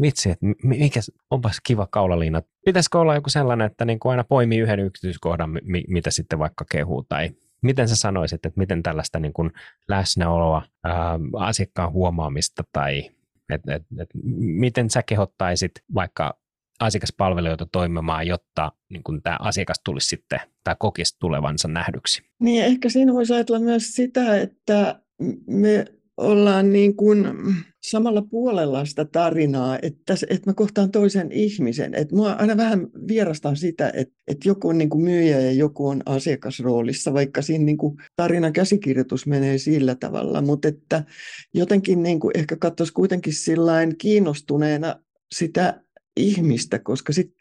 [0.00, 2.42] vitsi, että mikä, onpas kiva kaulaliina.
[2.64, 6.64] Pitäisikö olla joku sellainen, että niin kuin aina poimii yhden yksityiskohdan, mi, mitä sitten vaikka
[6.70, 7.30] kehuu tai
[7.62, 9.52] miten sä sanoisit, että miten tällaista niin kuin
[9.88, 13.10] läsnäoloa, ää, asiakkaan huomaamista tai
[13.54, 16.38] et, et, et, miten sä kehottaisit vaikka
[16.80, 22.22] asiakaspalvelijoita toimimaan, jotta niin kun tämä asiakas tulisi sitten tai kokisi tulevansa nähdyksi?
[22.40, 25.00] Niin ehkä siinä voisi ajatella myös sitä, että
[25.46, 25.84] me
[26.18, 27.26] ollaan niin kuin
[27.82, 31.94] samalla puolella sitä tarinaa, että, että mä kohtaan toisen ihmisen.
[31.94, 35.88] Että mua aina vähän vierastan sitä, että, että joku on niin kuin myyjä ja joku
[35.88, 40.42] on asiakasroolissa, vaikka siinä niin kuin tarinan käsikirjoitus menee sillä tavalla.
[40.42, 41.04] Mutta että
[41.54, 43.32] jotenkin niin kuin ehkä katsoisi kuitenkin
[43.98, 45.00] kiinnostuneena
[45.34, 45.80] sitä
[46.16, 47.32] ihmistä, koska sit,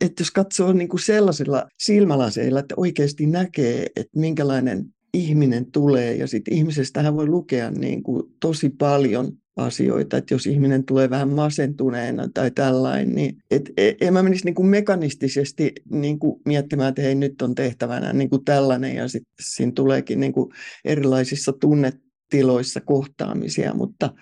[0.00, 6.26] että jos katsoo niin kuin sellaisilla silmälaseilla, että oikeasti näkee, että minkälainen ihminen tulee ja
[6.26, 12.28] sitten ihmisestähän voi lukea niin kuin tosi paljon asioita, että jos ihminen tulee vähän masentuneena
[12.34, 17.02] tai tällainen, niin et, et, en mä menisi niin kuin mekanistisesti niin kuin miettimään, että
[17.02, 20.52] hei nyt on tehtävänä niin kuin tällainen ja sitten siinä tuleekin niin kuin
[20.84, 24.14] erilaisissa tunnetiloissa kohtaamisia, mutta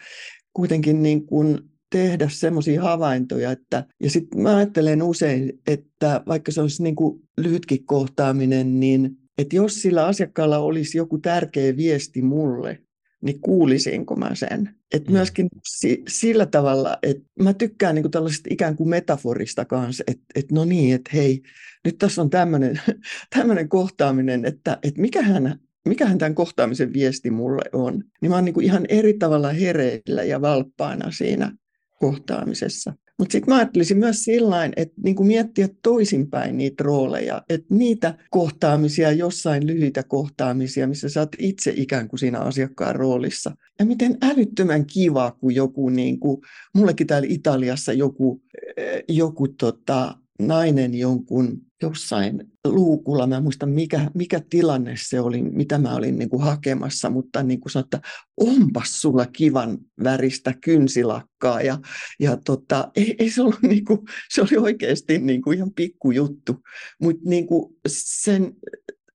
[0.53, 1.59] kuitenkin niin kuin
[1.91, 7.23] tehdä semmoisia havaintoja, että, ja sitten mä ajattelen usein, että vaikka se olisi niin kuin
[7.39, 12.83] lyhytkin kohtaaminen, niin että jos sillä asiakkaalla olisi joku tärkeä viesti mulle,
[13.21, 14.75] niin kuulisinko mä sen.
[14.93, 15.13] Et mm.
[15.13, 20.53] myöskin si- sillä tavalla, että mä tykkään niinku tällaisesta ikään kuin metaforista kanssa, että et
[20.53, 21.43] no niin, että hei,
[21.85, 28.05] nyt tässä on tämmöinen kohtaaminen, että et mikähän, mikähän tämän kohtaamisen viesti mulle on.
[28.21, 31.53] Niin mä oon niinku ihan eri tavalla hereillä ja valppaana siinä
[32.01, 32.95] kohtaamisessa.
[33.19, 39.13] Mutta sitten mä ajattelisin myös sillä että niinku miettiä toisinpäin niitä rooleja, että niitä kohtaamisia,
[39.13, 43.57] jossain lyhyitä kohtaamisia, missä sä oot itse ikään kuin siinä asiakkaan roolissa.
[43.79, 46.41] Ja miten älyttömän kiva, kun joku, niin kuin,
[46.75, 48.43] mullekin täällä Italiassa joku,
[48.77, 55.43] eh, joku tota, nainen jonkun jossain luukulla, mä en muista mikä, mikä tilanne se oli,
[55.43, 58.01] mitä mä olin niin kuin hakemassa, mutta niin kuin sanoin, että
[58.37, 61.63] onpas sulla kivan väristä kynsilakkaa.
[61.63, 61.79] Ja,
[62.21, 66.57] ja tota, ei, ei se ollut niin kuin, se oli oikeasti niin kuin ihan pikkujuttu,
[67.03, 68.57] mutta niin kuin sen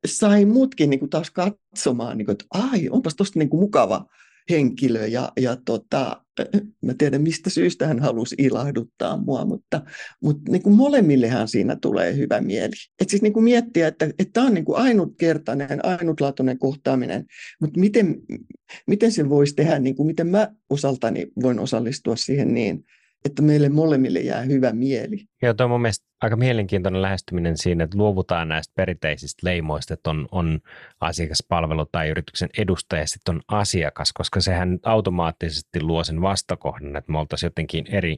[0.05, 4.05] sai mutkin niin kuin taas katsomaan, niin kuin, että ai, onpas tosta niin kuin mukava
[4.49, 5.07] henkilö.
[5.07, 6.22] Ja, ja tota,
[6.81, 9.81] mä tiedän mistä syystä hän halusi ilahduttaa mua, mutta,
[10.21, 12.73] mutta niin kuin molemmillehan siinä tulee hyvä mieli.
[13.01, 17.25] Et siis niin kuin miettiä, että tämä on niin kuin ainutkertainen, ainutlaatuinen kohtaaminen,
[17.61, 18.15] mutta miten,
[18.87, 22.85] miten se voisi tehdä, niin kuin miten mä osaltani voin osallistua siihen niin,
[23.25, 25.25] että meille molemmille jää hyvä mieli.
[25.41, 30.09] Joo, tuo on mun mielestä aika mielenkiintoinen lähestyminen siinä, että luovutaan näistä perinteisistä leimoista, että
[30.09, 30.59] on, on
[31.01, 37.11] asiakaspalvelu tai yrityksen edustaja ja sitten on asiakas, koska sehän automaattisesti luo sen vastakohdan, että
[37.11, 38.17] me oltaisiin jotenkin eri,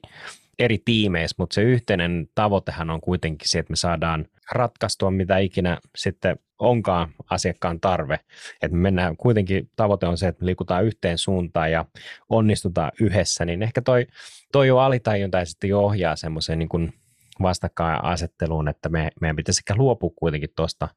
[0.60, 5.78] eri tiimeissä, mutta se yhteinen tavoitehan on kuitenkin se, että me saadaan ratkaistua mitä ikinä
[5.96, 8.20] sitten onkaan asiakkaan tarve.
[8.62, 11.86] Että me mennään kuitenkin, tavoite on se, että me liikutaan yhteen suuntaan ja
[12.30, 14.08] onnistutaan yhdessä, niin ehkä toi,
[14.56, 16.94] toi jo alitajuntaisesti ohjaa semmoiseen niin kuin
[17.42, 20.88] vastakkainasetteluun, että me, meidän pitäisi ehkä luopua kuitenkin tuosta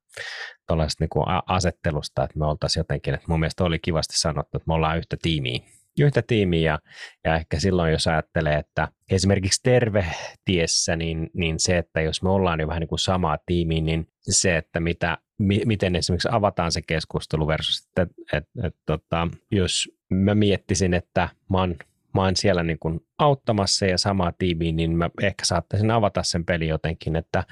[1.00, 1.08] niin
[1.46, 5.16] asettelusta, että me oltaisiin jotenkin, että mun mielestä oli kivasti sanottu, että me ollaan yhtä
[5.22, 5.60] tiimiä
[5.98, 6.78] yhtä tiimiä ja,
[7.24, 12.60] ja ehkä silloin, jos ajattelee, että esimerkiksi tervehtiessä, niin, niin se, että jos me ollaan
[12.60, 16.82] jo vähän niin kuin samaa tiimiä, niin se, että mitä, mi, miten esimerkiksi avataan se
[16.82, 21.76] keskustelu versus, että et, et, tota, jos mä miettisin, että mä oon,
[22.14, 26.44] mä oon siellä niin kuin auttamassa ja samaa tiimiä, niin mä ehkä saattaisin avata sen
[26.44, 27.44] peli jotenkin, että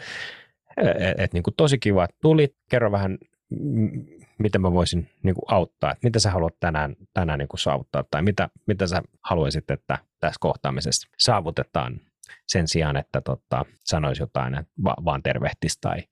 [0.77, 3.19] et, et, niin kuin tosi kiva, että tulit, kerro vähän
[4.38, 8.05] miten mä voisin niin kuin auttaa, että mitä sä haluat tänään, tänään niin kuin saavuttaa?
[8.11, 12.01] Tai mitä, mitä sä haluaisit, että tässä kohtaamisessa saavutetaan
[12.47, 16.03] sen sijaan, että tota, sanoisi jotain, että va- vaan tervehtisi tai,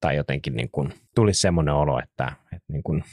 [0.00, 3.04] tai jotenkin niin kuin, tulisi semmoinen olo, että, että niin kuin,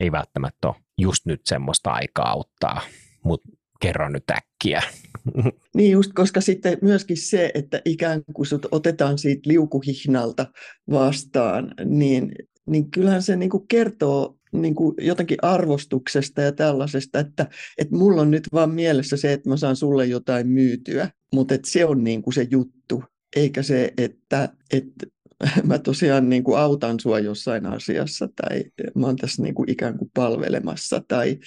[0.00, 2.80] ei välttämättä ole just nyt semmoista aikaa auttaa,
[3.24, 3.48] mutta
[3.80, 4.82] kerro nyt äkkiä.
[5.76, 10.46] Niin just, koska sitten myöskin se, että ikään kuin sut otetaan siitä liukuhihnalta
[10.90, 12.32] vastaan, niin
[12.66, 17.46] niin kyllähän se niin kuin kertoo niin kuin jotakin arvostuksesta ja tällaisesta, että,
[17.78, 21.70] että mulla on nyt vaan mielessä se, että mä saan sulle jotain myytyä, mutta että
[21.70, 23.04] se on niin kuin se juttu,
[23.36, 25.06] eikä se, että, että
[25.68, 29.98] mä tosiaan niin kuin autan sua jossain asiassa tai mä oon tässä niin kuin ikään
[29.98, 31.38] kuin palvelemassa tai,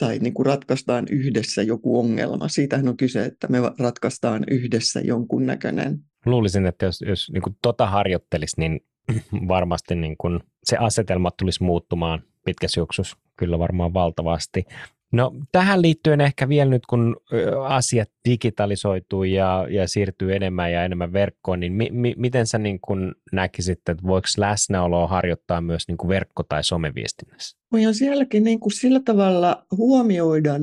[0.00, 2.48] tai niin kuin ratkaistaan yhdessä joku ongelma.
[2.48, 5.98] Siitähän on kyse, että me ratkaistaan yhdessä jonkun näköinen.
[6.26, 8.80] Luulisin, että jos, jos niin kuin tota harjoittelisi, niin
[9.48, 14.64] varmasti niin kuin se asetelma tulisi muuttumaan pitkässä juoksussa kyllä varmaan valtavasti.
[15.12, 17.16] No tähän liittyen ehkä vielä nyt, kun
[17.68, 22.80] asiat digitalisoituu ja, ja siirtyy enemmän ja enemmän verkkoon, niin mi, mi, miten sä niin
[22.80, 27.58] kun näkisit, että voiko läsnäoloa harjoittaa myös niin kuin verkko- tai someviestinnässä?
[27.72, 30.54] Voidaan sielläkin niin kuin sillä tavalla huomioida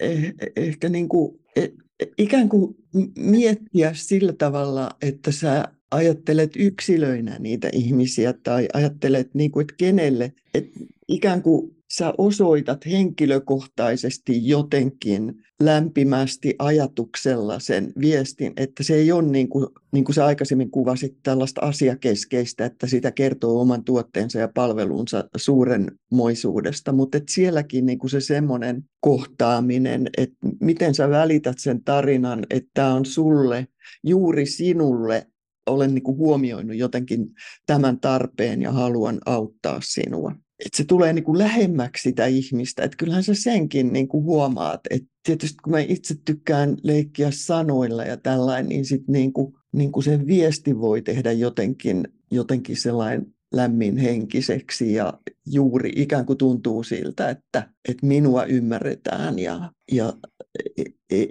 [0.00, 1.72] eh, ehkä niin kuin, eh,
[2.18, 2.74] ikään kuin
[3.18, 10.32] miettiä sillä tavalla, että sä ajattelet yksilöinä niitä ihmisiä tai ajattelet, niin kuin, että kenelle,
[10.54, 19.22] että ikään kuin sä osoitat henkilökohtaisesti jotenkin lämpimästi ajatuksella sen viestin, että se ei ole
[19.22, 24.48] niin kuin, niin kuin sä aikaisemmin kuvasit tällaista asiakeskeistä, että sitä kertoo oman tuotteensa ja
[24.48, 31.84] palvelunsa suurenmoisuudesta, mutta että sielläkin niin kuin se semmoinen kohtaaminen, että miten sä välität sen
[31.84, 33.66] tarinan, että on sulle,
[34.04, 35.26] juuri sinulle
[35.66, 37.26] olen niin kuin huomioinut jotenkin
[37.66, 40.32] tämän tarpeen ja haluan auttaa sinua
[40.66, 42.82] että se tulee niin kuin lähemmäksi sitä ihmistä.
[42.82, 44.80] Että kyllähän sä senkin niin kuin huomaat.
[44.90, 49.92] Että tietysti kun mä itse tykkään leikkiä sanoilla ja tällainen, niin, sit niin kuin, niin
[49.92, 55.12] kuin sen viesti voi tehdä jotenkin, jotenkin sellainen lämmin henkiseksi ja
[55.46, 60.12] juuri ikään kuin tuntuu siltä, että, että minua ymmärretään ja, ja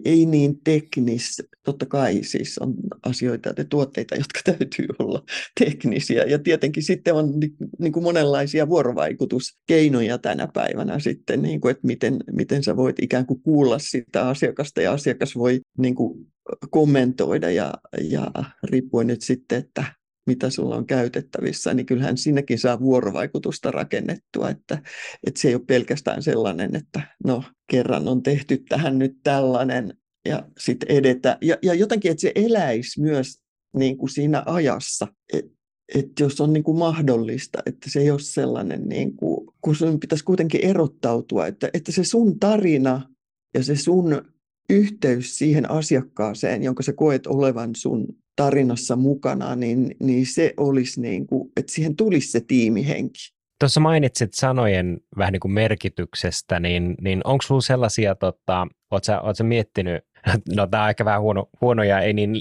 [0.06, 5.24] ei niin teknis, totta kai siis on asioita ja tuotteita, jotka täytyy olla
[5.60, 7.34] teknisiä ja tietenkin sitten on
[7.80, 13.26] niin kuin monenlaisia vuorovaikutuskeinoja tänä päivänä sitten, niin kuin, että miten, miten sä voit ikään
[13.26, 16.28] kuin kuulla sitä asiakasta ja asiakas voi niin kuin
[16.70, 18.32] kommentoida ja, ja
[18.64, 19.84] riippuen nyt sitten, että
[20.28, 24.82] mitä sulla on käytettävissä, niin kyllähän sinnekin saa vuorovaikutusta rakennettua, että,
[25.28, 29.94] että se ei ole pelkästään sellainen, että no kerran on tehty tähän nyt tällainen
[30.26, 31.38] ja sitten edetä.
[31.42, 33.42] Ja, ja jotenkin, että se eläisi myös
[33.78, 35.62] niin kuin siinä ajassa, että
[35.96, 40.00] et jos on niin kuin mahdollista, että se ei ole sellainen, niin kuin, kun sun
[40.00, 43.10] pitäisi kuitenkin erottautua, että, että se sun tarina
[43.54, 44.22] ja se sun
[44.69, 51.28] yhteys siihen asiakkaaseen, jonka sä koet olevan sun tarinassa mukana, niin, niin se olisi niin
[51.28, 53.19] kuin, että siihen tulisi se tiimihenki.
[53.60, 59.21] Tuossa mainitsit sanojen vähän niin kuin merkityksestä, niin, niin onko sinulla sellaisia, tota, oletko sä,
[59.21, 60.04] oot sä miettinyt,
[60.56, 62.36] no tämä on ehkä vähän huono, huono ja ei niin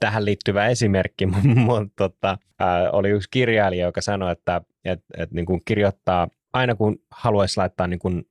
[0.00, 1.26] tähän liittyvä esimerkki,
[1.66, 2.38] mutta tota,
[2.92, 7.86] oli yksi kirjailija, joka sanoi, että et, et, niin kuin kirjoittaa, aina kun haluaisi laittaa
[7.86, 8.22] niin kuin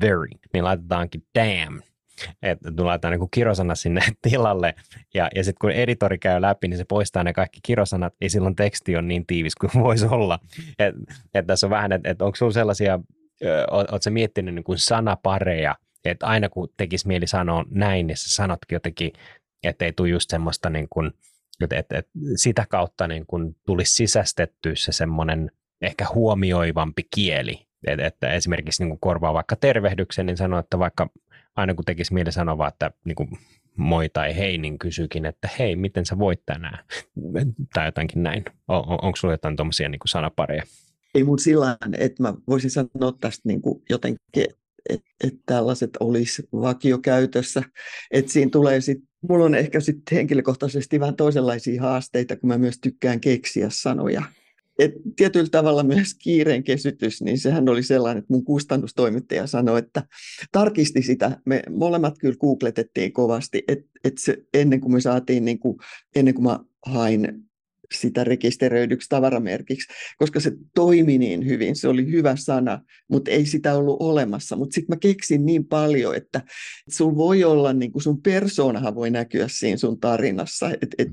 [0.00, 1.82] very, niin laitetaankin damn
[2.42, 4.74] että laitetaan niin kirosana sinne tilalle,
[5.14, 8.56] ja, ja sitten kun editori käy läpi, niin se poistaa ne kaikki kirosanat, ja silloin
[8.56, 10.38] teksti on niin tiivis kuin voisi olla.
[10.78, 10.94] Et,
[11.34, 13.00] et tässä on vähän, että et onko sinulla sellaisia,
[13.70, 18.76] oletko miettinyt niin kuin sanapareja, että aina kun tekisi mieli sanoa näin, niin sä sanotkin
[18.76, 19.12] jotenkin,
[19.62, 21.12] että ei tule just semmoista niin kuin,
[21.60, 25.50] että, että, että sitä kautta niin kuin tulisi sisästettyä se semmoinen
[25.82, 31.10] ehkä huomioivampi kieli, että, että esimerkiksi niin kuin korvaa vaikka tervehdyksen, niin sanoo, että vaikka
[31.56, 33.28] aina kun tekisi mieli sanoa että niin kuin
[33.76, 36.84] moi tai hei, niin kysyykin, että hei, miten sä voit tänään?
[37.74, 38.44] Tai jotakin näin.
[38.68, 40.62] On, on, onko sulla jotain tuommoisia niin sanapareja?
[41.14, 44.20] Ei mun sillä että mä voisin sanoa tästä niin kuin jotenkin,
[44.88, 47.62] että et tällaiset olisi vakiokäytössä.
[48.10, 52.78] Että siinä tulee sitten, mulla on ehkä sitten henkilökohtaisesti vähän toisenlaisia haasteita, kun mä myös
[52.78, 54.22] tykkään keksiä sanoja
[54.78, 60.02] et tietyllä tavalla myös kiireen kesytys, niin sehän oli sellainen, että mun kustannustoimittaja sanoi, että
[60.52, 61.40] tarkisti sitä.
[61.46, 64.16] Me molemmat kyllä googletettiin kovasti, että et
[64.54, 65.76] ennen kuin me saatiin, niin kuin,
[66.14, 67.44] ennen kuin mä hain
[68.00, 73.74] sitä rekisteröidyksi tavaramerkiksi, koska se toimi niin hyvin, se oli hyvä sana, mutta ei sitä
[73.74, 74.56] ollut olemassa.
[74.56, 76.40] Mutta sitten mä keksin niin paljon, että,
[76.88, 81.08] sun voi olla, niin kuin sun persoonahan voi näkyä siinä sun tarinassa, että et,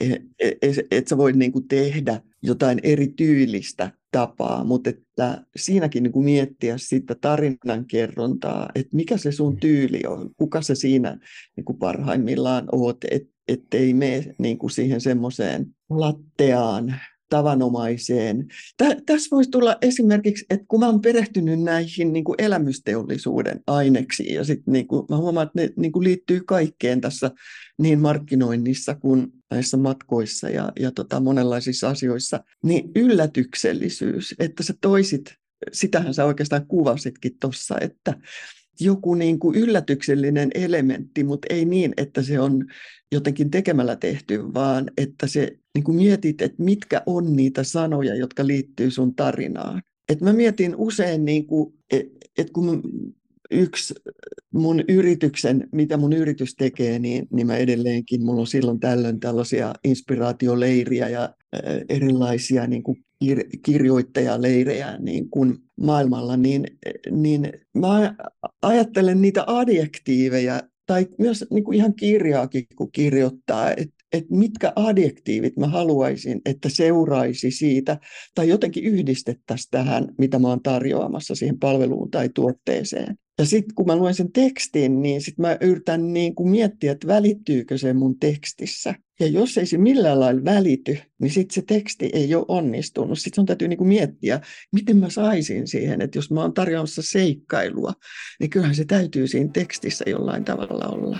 [0.00, 6.02] et, et, et, et sä voit niin kuin tehdä jotain erityylistä tapaa, mutta että siinäkin
[6.02, 11.18] niin kuin miettiä sitä tarinan kerrontaa, että mikä se sun tyyli on, kuka se siinä
[11.56, 18.46] niin kuin parhaimmillaan oot, että ettei mene niin kuin siihen semmoiseen latteaan tavanomaiseen.
[18.76, 24.34] Tä, tässä voisi tulla esimerkiksi, että kun mä olen perehtynyt näihin niin kuin elämysteollisuuden aineksiin
[24.34, 27.30] ja sitten niin kuin, mä huomaan, että ne niin kuin liittyy kaikkeen tässä
[27.78, 35.34] niin markkinoinnissa kuin näissä matkoissa ja, ja tota monenlaisissa asioissa, niin yllätyksellisyys, että sä toisit,
[35.72, 38.14] sitähän sä oikeastaan kuvasitkin tuossa, että
[38.80, 42.64] joku niin kuin yllätyksellinen elementti, mutta ei niin, että se on
[43.12, 48.46] jotenkin tekemällä tehty, vaan että se niin kuin mietit, että mitkä on niitä sanoja, jotka
[48.46, 49.82] liittyy sun tarinaan.
[50.08, 52.82] Et mä mietin usein, niin kuin, että et kun
[53.50, 53.94] yksi
[54.54, 59.74] mun yrityksen, mitä mun yritys tekee, niin, niin mä edelleenkin, mulla on silloin tällöin tällaisia
[59.84, 61.34] inspiraatioleiriä ja
[61.88, 63.05] erilaisia niin kuin
[63.62, 66.66] kirjoittajaleirejä niin kuin maailmalla, niin,
[67.10, 68.14] niin mä
[68.62, 75.56] ajattelen niitä adjektiiveja tai myös niin kuin ihan kirjaakin, kun kirjoittaa, että että mitkä adjektiivit
[75.56, 77.98] mä haluaisin, että seuraisi siitä
[78.34, 83.16] tai jotenkin yhdistettäisiin tähän, mitä mä oon tarjoamassa siihen palveluun tai tuotteeseen.
[83.38, 87.06] Ja sitten kun mä luen sen tekstin, niin sitten mä yritän niin kuin miettiä, että
[87.06, 88.94] välittyykö se mun tekstissä.
[89.20, 93.18] Ja jos ei se millään lailla välity, niin sitten se teksti ei ole onnistunut.
[93.18, 94.40] Sitten on täytyy niin kuin miettiä,
[94.72, 97.92] miten mä saisin siihen, että jos mä oon tarjoamassa seikkailua,
[98.40, 101.18] niin kyllähän se täytyy siinä tekstissä jollain tavalla olla.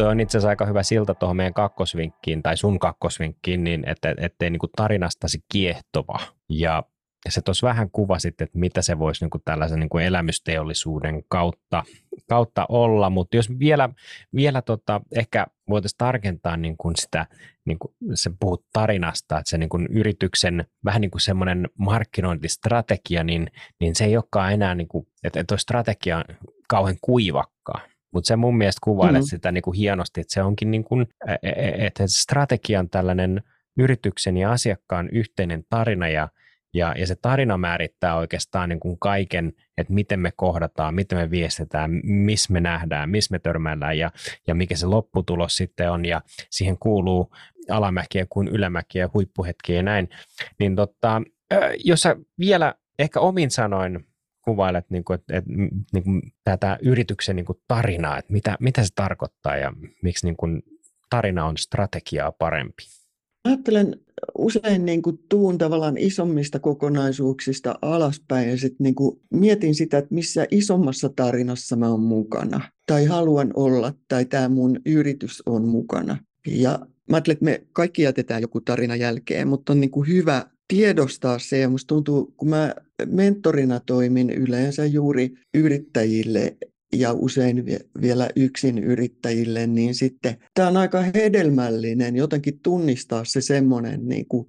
[0.00, 4.14] Tuo on itse asiassa aika hyvä silta tuohon meidän kakkosvinkkiin tai sun kakkosvinkkiin, niin että
[4.18, 6.18] ettei niin kuin tarinastasi kiehtova.
[6.48, 6.82] Ja
[7.28, 11.84] se tuossa vähän kuvasit, että mitä se voisi niin kuin tällaisen niin kuin elämysteollisuuden kautta,
[12.28, 13.88] kautta olla, mutta jos vielä,
[14.34, 17.26] vielä tota, ehkä voitaisiin tarkentaa niin kuin sitä,
[17.64, 23.24] niin kuin se puhut tarinasta, että se niin kuin yrityksen vähän niin kuin semmoinen markkinointistrategia,
[23.24, 26.24] niin, niin se ei olekaan enää, niin kuin, että, että strategia on
[26.68, 27.80] kauhean kuivakkaa,
[28.12, 29.28] mutta se mun mielestä kuvailee mm-hmm.
[29.28, 31.06] sitä niin kuin hienosti, että se onkin niin kuin,
[31.78, 33.42] että strategia on tällainen
[33.78, 36.28] yrityksen ja asiakkaan yhteinen tarina ja,
[36.74, 41.30] ja, ja se tarina määrittää oikeastaan niin kuin kaiken, että miten me kohdataan, miten me
[41.30, 44.10] viestitään, missä me nähdään, missä me törmäillään ja,
[44.46, 47.32] ja mikä se lopputulos sitten on ja siihen kuuluu
[47.70, 50.08] alamäkiä kuin ylämäkiä, huippuhetkiä ja näin.
[50.58, 51.22] Niin tota,
[51.84, 54.06] jos sä vielä ehkä omin sanoin
[54.42, 55.50] kuvailet niin kuin, että, että,
[55.92, 59.72] niin kuin, tätä yrityksen niin kuin tarinaa, että mitä, mitä se tarkoittaa ja
[60.02, 60.62] miksi niin kuin,
[61.10, 62.82] tarina on strategiaa parempi?
[63.44, 64.00] Ajattelen
[64.38, 70.14] usein niin kuin tuun tavallaan isommista kokonaisuuksista alaspäin ja sitten niin kuin mietin sitä, että
[70.14, 76.18] missä isommassa tarinassa mä oon mukana tai haluan olla tai tämä mun yritys on mukana.
[76.46, 76.78] Ja
[77.10, 81.38] mä ajattelen, että me kaikki jätetään joku tarina jälkeen, mutta on niin kuin hyvä tiedostaa
[81.38, 82.74] se, ja musta tuntuu, kun mä
[83.06, 86.56] mentorina toimin yleensä juuri yrittäjille
[86.92, 87.64] ja usein
[88.00, 94.46] vielä yksin yrittäjille, niin sitten tämä on aika hedelmällinen jotenkin tunnistaa se semmoinen niin kuin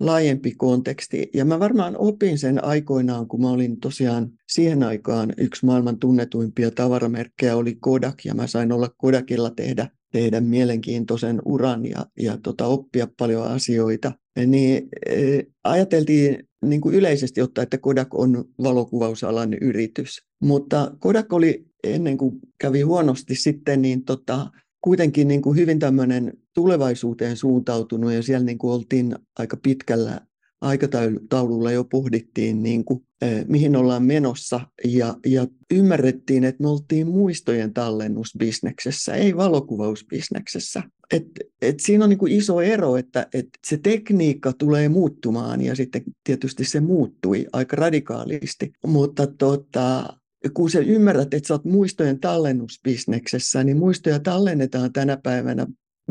[0.00, 1.30] laajempi konteksti.
[1.34, 6.70] Ja mä varmaan opin sen aikoinaan, kun mä olin tosiaan siihen aikaan yksi maailman tunnetuimpia
[6.70, 12.66] tavaramerkkejä oli Kodak, ja mä sain olla Kodakilla tehdä, tehdä mielenkiintoisen uran ja, ja tota,
[12.66, 14.12] oppia paljon asioita
[14.46, 20.22] niin e, ajateltiin niin kuin yleisesti ottaen, että Kodak on valokuvausalan yritys.
[20.42, 24.50] Mutta Kodak oli ennen kuin kävi huonosti sitten, niin tota,
[24.80, 30.20] kuitenkin niin kuin hyvin tämmöinen tulevaisuuteen suuntautunut ja siellä niin kuin oltiin aika pitkällä
[30.60, 33.06] aikataululla jo pohdittiin, niin kuin,
[33.48, 40.82] mihin ollaan menossa ja, ja ymmärrettiin, että me oltiin muistojen tallennusbisneksessä, ei valokuvausbisneksessä.
[41.12, 41.26] Et,
[41.62, 46.02] et siinä on niin kuin iso ero, että et se tekniikka tulee muuttumaan ja sitten
[46.24, 50.16] tietysti se muuttui aika radikaalisti, mutta tota,
[50.54, 55.66] kun sä ymmärrät, että sä oot muistojen tallennusbisneksessä, niin muistoja tallennetaan tänä päivänä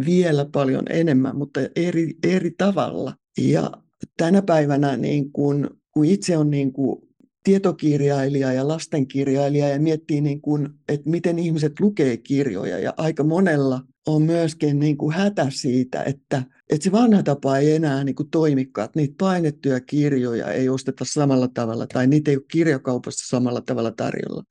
[0.05, 3.15] vielä paljon enemmän, mutta eri, eri tavalla.
[3.37, 3.71] Ja
[4.17, 7.09] tänä päivänä niin kun, kun itse on niin kun
[7.43, 13.81] tietokirjailija ja lastenkirjailija ja miettii, niin kun, että miten ihmiset lukee kirjoja ja aika monella
[14.07, 18.29] on myöskin niin kuin hätä siitä, että, että se vanha tapa ei enää niin kuin
[18.29, 23.61] toimikaan, että niitä painettuja kirjoja ei osteta samalla tavalla tai niitä ei ole kirjakaupassa samalla
[23.61, 24.43] tavalla tarjolla.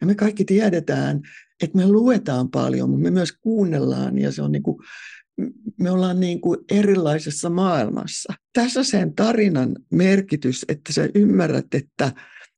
[0.00, 1.20] Ja me kaikki tiedetään,
[1.62, 4.78] että me luetaan paljon, mutta me myös kuunnellaan ja se on niin kuin
[5.80, 8.32] me ollaan niin kuin erilaisessa maailmassa.
[8.52, 12.12] Tässä sen tarinan merkitys, että sä ymmärrät, että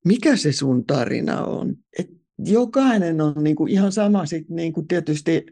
[0.04, 1.76] mikä se sun tarina on.
[1.98, 4.26] Et jokainen on niin kuin ihan sama.
[4.26, 5.46] Sit niin kuin tietysti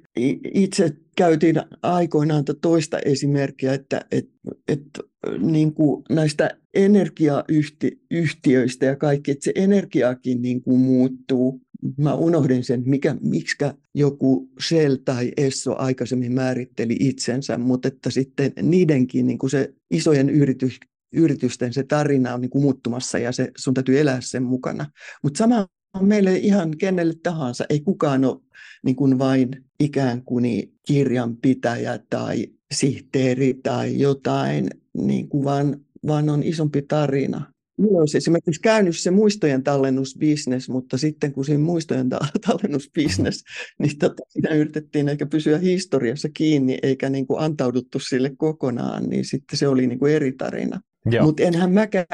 [0.55, 4.33] itse käytiin aikoinaan toista esimerkkiä, että, että,
[4.69, 5.01] että
[5.39, 11.61] niin kuin näistä energiayhtiöistä ja kaikki, että se energiakin niin kuin muuttuu
[11.97, 13.57] mä unohdin sen, mikä, miksi
[13.95, 20.31] joku Shell tai Esso aikaisemmin määritteli itsensä, mutta että sitten niidenkin niin kuin se isojen
[20.31, 20.81] yritys,
[21.13, 24.87] yritysten se tarina on niin kuin muuttumassa ja se, sun täytyy elää sen mukana.
[25.23, 27.65] Mutta sama on meille ihan kenelle tahansa.
[27.69, 28.41] Ei kukaan ole
[28.85, 30.45] niin kuin vain ikään kuin
[30.87, 37.52] kirjanpitäjä tai sihteeri tai jotain, niin kuin vaan, vaan on isompi tarina.
[37.79, 42.09] Minulla olisi esimerkiksi käynyt se muistojen tallennusbisnes, mutta sitten kun siinä muistojen
[42.47, 43.43] tallennusbisnes,
[43.79, 49.25] niin tota, siinä yritettiin ehkä pysyä historiassa kiinni eikä niin kuin antauduttu sille kokonaan, niin
[49.25, 50.81] sitten se oli niin kuin eri tarina.
[51.23, 52.07] Mutta enhän mäkään,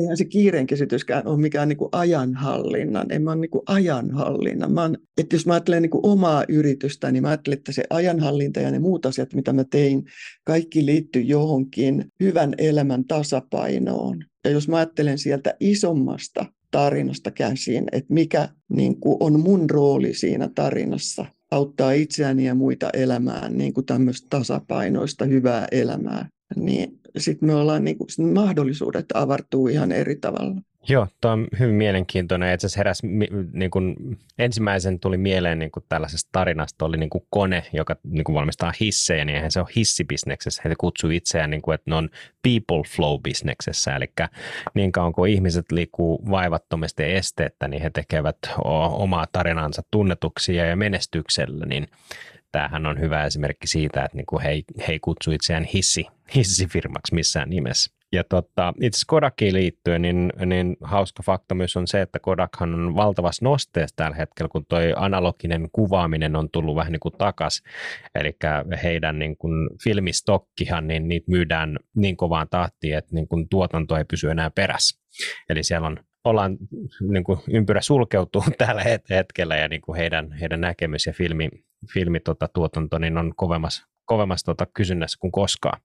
[0.00, 4.72] eihän se kiireenkäsityskään ole mikään niinku ajanhallinnan, en mä ole niinku ajanhallinnan.
[4.72, 8.60] Mä oon, että jos mä ajattelen niinku omaa yritystä, niin mä ajattelen, että se ajanhallinta
[8.60, 10.04] ja ne muut asiat, mitä mä tein,
[10.44, 14.24] kaikki liittyy johonkin hyvän elämän tasapainoon.
[14.44, 20.14] Ja jos mä ajattelen sieltä isommasta tarinasta käsin, että mikä niin kuin on mun rooli
[20.14, 27.46] siinä tarinassa, auttaa itseäni ja muita elämään niin kuin tämmöistä tasapainoista hyvää elämää, niin sitten
[27.46, 30.60] me ollaan, niin kuin, mahdollisuudet avartuu ihan eri tavalla.
[30.88, 32.54] Joo, tuo on hyvin mielenkiintoinen.
[32.54, 33.02] Itse asiassa heräs,
[33.52, 33.96] niin kuin,
[34.38, 38.72] ensimmäisen tuli mieleen niin kuin tällaisesta tarinasta, oli niin kuin kone, joka niin kuin valmistaa
[38.80, 40.62] hissejä, niin eihän se ole hissibisneksessä.
[40.64, 42.10] He kutsuu itseään, niin kuin, että ne on
[42.42, 44.12] people flow-bisneksessä, eli
[44.74, 48.38] niin kauan kuin ihmiset liikkuu vaivattomasti esteettä, niin he tekevät
[48.92, 51.88] omaa tarinansa tunnetuksia ja menestyksellä, niin
[52.52, 57.50] tämähän on hyvä esimerkki siitä, että niin he, he ei kutsu itseään hissi, hissifirmaksi missään
[57.50, 58.01] nimessä.
[58.12, 62.96] Ja tota, itse Kodakiin liittyen, niin, niin hauska fakta myös on se, että Kodakhan on
[62.96, 67.62] valtavassa nosteessa tällä hetkellä, kun toi analoginen kuvaaminen on tullut vähän niin kuin takas.
[68.14, 68.36] Eli
[68.82, 74.04] heidän niin kuin filmistokkihan, niin niitä myydään niin kovaan tahtiin, että niin kuin tuotanto ei
[74.04, 75.00] pysy enää perässä.
[75.48, 76.56] Eli siellä on ollaan,
[77.00, 81.48] niin kuin ympyrä sulkeutuu tällä hetkellä ja niin kuin heidän, heidän näkemys ja filmi,
[81.94, 85.80] filmi tota, tuotanto niin on kovemmassa, kovemmassa tota, kysynnässä kuin koskaan,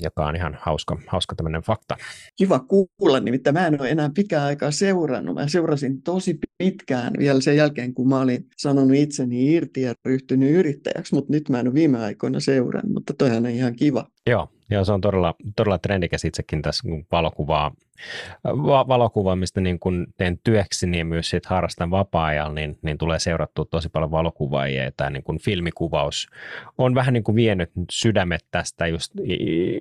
[0.00, 1.96] joka on ihan hauska, hauska tämmöinen fakta.
[2.36, 5.34] Kiva kuulla, nimittäin mä en ole enää pitkään aikaa seurannut.
[5.34, 10.50] Mä seurasin tosi pitkään vielä sen jälkeen, kun mä olin sanonut itseni irti ja ryhtynyt
[10.50, 14.06] yrittäjäksi, mutta nyt mä en ole viime aikoina seurannut, mutta toihan on ihan kiva.
[14.26, 17.74] Joo, Joo, se on todella, todella trendikäs itsekin tässä valokuvaa,
[18.88, 23.88] valokuvaamista niin kun teen työksi, niin myös sit harrastan vapaa-ajalla, niin, niin tulee seurattua tosi
[23.88, 24.84] paljon valokuvaajia.
[24.84, 26.28] Ja tämä niin kun filmikuvaus
[26.78, 29.12] on vähän niin kuin vienyt sydämet tästä just,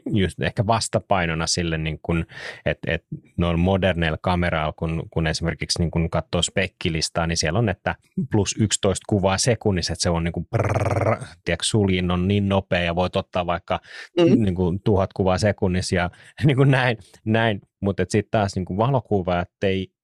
[0.06, 2.26] just ehkä vastapainona sille, niin kun,
[2.66, 3.04] että et
[3.38, 7.96] noilla moderneilla kameralla, kun, kun esimerkiksi niin kun katsoo spekkilistaa, niin siellä on, että
[8.32, 12.82] plus 11 kuvaa sekunnissa, että se on niin kuin prrrr, tiedätkö, suljin on niin nopea
[12.82, 13.80] ja voit ottaa vaikka
[14.18, 14.44] mm.
[14.44, 16.10] niin kuin tuhat kuvaa sekunnissa ja
[16.46, 17.62] niin kuin näin, näin.
[17.82, 19.97] mutta sitten taas niin kuin valokuvaajat ei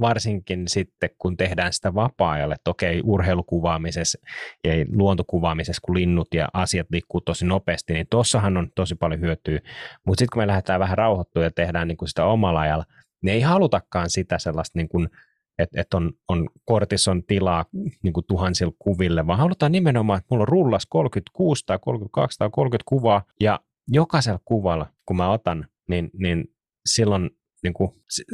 [0.00, 4.18] varsinkin sitten, kun tehdään sitä vapaa-ajalle, että okei, urheilukuvaamisessa
[4.64, 9.60] ja luontokuvaamisessa, kun linnut ja asiat liikkuu tosi nopeasti, niin tuossahan on tosi paljon hyötyä.
[10.06, 12.84] Mutta sitten kun me lähdetään vähän rauhoittua ja tehdään niin kuin sitä omalla ajalla,
[13.22, 15.08] niin ei halutakaan sitä sellaista niin kuin
[15.58, 17.64] että et on, on kortison tilaa
[18.02, 22.50] niin kuin tuhansilla kuville, vaan halutaan nimenomaan, että mulla on rullas 36 tai 32 tai
[22.52, 26.44] 30 kuvaa, ja jokaisella kuvalla, kun mä otan, niin, niin
[26.86, 27.30] silloin,
[27.62, 27.90] niin kuin,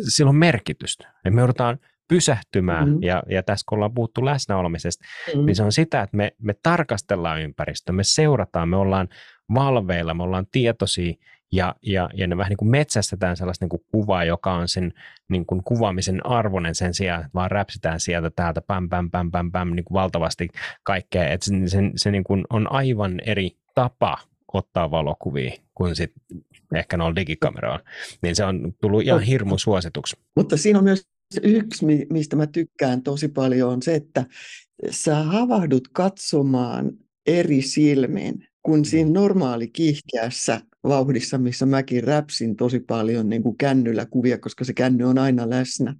[0.08, 1.12] silloin merkitystä.
[1.24, 3.02] Ja me joudutaan pysähtymään, mm-hmm.
[3.02, 5.46] ja, ja tässä kun ollaan puhuttu läsnäolomisesta, mm-hmm.
[5.46, 9.08] niin se on sitä, että me, me tarkastellaan ympäristöä, me seurataan, me ollaan
[9.54, 11.14] valveilla, me ollaan tietoisia,
[11.52, 14.92] ja, ja, ja ne vähän niin kuin metsästetään sellaista niin kuin kuvaa, joka on sen
[15.28, 19.52] niin kuin kuvaamisen arvoinen sen sijaan, että vaan räpsitään sieltä täältä päm, päm, päm, päm,
[19.52, 20.48] päm niin kuin valtavasti
[20.82, 21.28] kaikkea.
[21.28, 24.18] Että se, se, se niin kuin on aivan eri tapa
[24.54, 26.12] ottaa valokuvia kuin sit
[26.74, 27.84] ehkä noilla digikameroilla.
[28.22, 30.16] Niin se on tullut ihan hirmu suosituksi.
[30.36, 31.06] Mutta siinä on myös
[31.42, 34.26] yksi, mistä mä tykkään tosi paljon, on se, että
[34.90, 36.92] sä havahdut katsomaan
[37.26, 38.84] eri silmin kuin mm.
[38.84, 44.72] siinä normaali kiihkeässä vauhdissa, missä mäkin räpsin tosi paljon niin kuin kännyllä kuvia, koska se
[44.72, 45.96] känny on aina läsnä.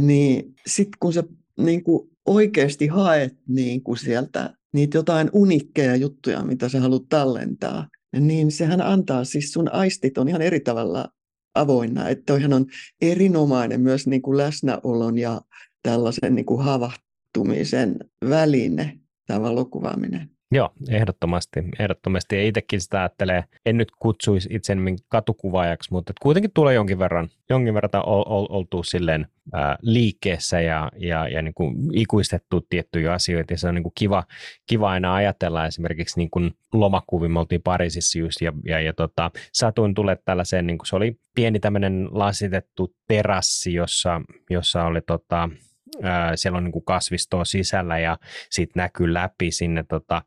[0.00, 1.24] Niin sitten kun sä
[1.58, 7.88] niin kuin oikeasti haet niin kuin sieltä niitä jotain unikkeja juttuja, mitä sä haluat tallentaa,
[8.20, 11.08] niin sehän antaa, siis sun aistit on ihan eri tavalla
[11.54, 12.66] avoinna, että toihan on
[13.00, 15.40] erinomainen myös niin kuin läsnäolon ja
[15.82, 17.96] tällaisen niin kuin havahtumisen
[18.28, 20.33] väline, tämä valokuvaaminen.
[20.52, 21.60] Joo, ehdottomasti.
[21.78, 22.36] ehdottomasti.
[22.36, 27.74] Ja itsekin sitä ajattelee, en nyt kutsuisi itseni katukuvaajaksi, mutta kuitenkin tulee jonkin verran, jonkin
[27.74, 33.52] verran ol, ol, oltu silleen ää, liikkeessä ja, ja, ja niin kuin ikuistettu tiettyjä asioita.
[33.52, 34.24] Ja se on niin kuin kiva,
[34.66, 39.30] kiva aina ajatella esimerkiksi niin kuin lomakuvin, me oltiin Pariisissa just ja, ja, ja tota,
[39.52, 44.20] satuin tulee tällaiseen, niin kuin se oli pieni tämmöinen lasitettu terassi, jossa,
[44.50, 45.48] jossa oli tota,
[46.34, 48.18] siellä on niin kuin kasvistoa sisällä ja
[48.50, 50.22] sitten näkyy läpi sinne tota,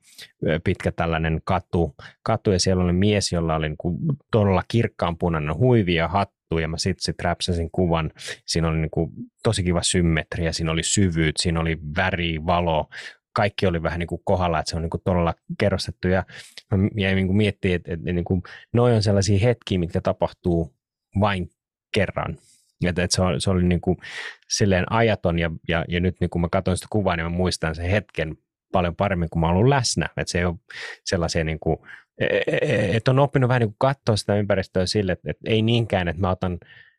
[0.64, 3.98] pitkä tällainen katu, katu ja siellä oli mies, jolla oli niin kuin
[4.32, 8.12] todella kirkkaanpunainen huivi ja hattu ja mä sitten sit räpsäsin kuvan.
[8.46, 9.12] Siinä oli niin kuin
[9.44, 12.90] tosi kiva symmetria, siinä oli syvyyt, siinä oli väri, valo,
[13.34, 16.26] kaikki oli vähän niin kuin kohdalla, että se on niin kuin todella kerrostettu ja
[16.72, 18.42] mä jäin niin miettimään, että, että niin kuin,
[18.74, 20.76] noi on sellaisia hetkiä, mitkä tapahtuu
[21.20, 21.50] vain
[21.94, 22.38] kerran
[22.86, 23.98] että, että se, oli, se oli niin kuin
[24.50, 27.76] silleen ajaton ja, ja, ja nyt niin kun mä katson sitä kuvaa, niin mä muistan
[27.76, 28.36] sen hetken
[28.72, 30.10] paljon paremmin, kun mä olen ollut läsnä.
[30.18, 30.56] Että se ei ole
[31.06, 31.78] sellaisia niin kuin
[32.20, 35.50] e, e, e, että on oppinut vähän niin kuin katsoa sitä ympäristöä sille, että, että
[35.50, 36.58] ei niinkään, että mä otan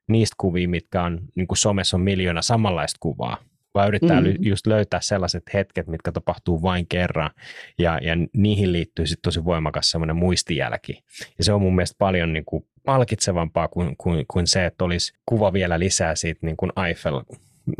[0.08, 3.36] niistä kuvia, mitkä on niin kuin somessa on miljoona samanlaista kuvaa,
[3.74, 4.26] vaan yrittää mm.
[4.40, 7.30] just löytää sellaiset hetket, mitkä tapahtuu vain kerran,
[7.78, 11.02] ja, ja niihin liittyy sitten tosi voimakas semmoinen muistijälki.
[11.38, 15.12] Ja se on mun mielestä paljon niin kuin palkitsevampaa kuin, kuin, kuin se, että olisi
[15.26, 17.22] kuva vielä lisää siitä niin kuin Eiffel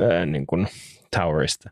[0.00, 0.66] ää, niin kuin
[1.16, 1.70] Towerista.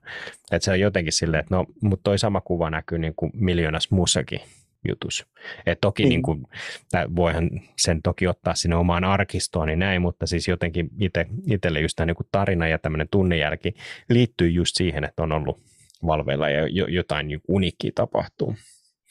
[0.52, 3.90] Että se on jotenkin silleen, että no, mutta toi sama kuva näkyy niin kuin miljoonas
[3.90, 4.40] muussakin
[4.88, 5.26] jutus.
[5.66, 6.08] Et toki mm.
[6.08, 6.46] niin kuin,
[7.16, 11.96] voihan sen toki ottaa sinne omaan arkistoon, niin näin, mutta siis jotenkin itse, itselle just
[11.96, 13.74] tämä niin kuin tarina ja tämmöinen tunnejälki
[14.08, 15.60] liittyy just siihen, että on ollut
[16.06, 18.54] valveilla ja jotain niin uniikkiä tapahtuu.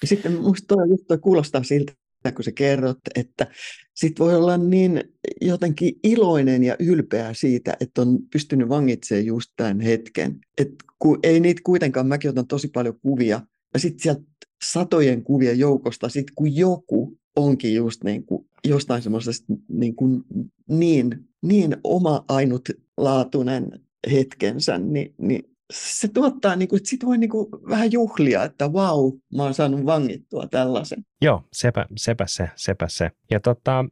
[0.01, 1.93] Ja sitten minusta tuo juttu kuulostaa siltä,
[2.31, 3.47] kun sä kerrot, että
[3.95, 5.03] sit voi olla niin
[5.41, 10.39] jotenkin iloinen ja ylpeä siitä, että on pystynyt vangitsemaan just tämän hetken.
[10.57, 10.69] Et
[10.99, 13.41] kun ei niitä kuitenkaan, mäkin otan tosi paljon kuvia,
[13.73, 14.21] ja sitten sieltä
[14.63, 20.23] satojen kuvien joukosta, sit kun joku onkin just niin kuin jostain semmoisesta niin, kuin
[20.69, 23.79] niin, niin oma ainutlaatuinen
[24.11, 29.11] hetkensä, niin, niin se tuottaa, niin kuin, sit voi niin kuin vähän juhlia, että vau,
[29.35, 31.05] mä oon saanut vangittua tällaisen.
[31.21, 33.11] Joo, sepä, sepä se, sepä se.
[33.31, 33.85] Ja tota,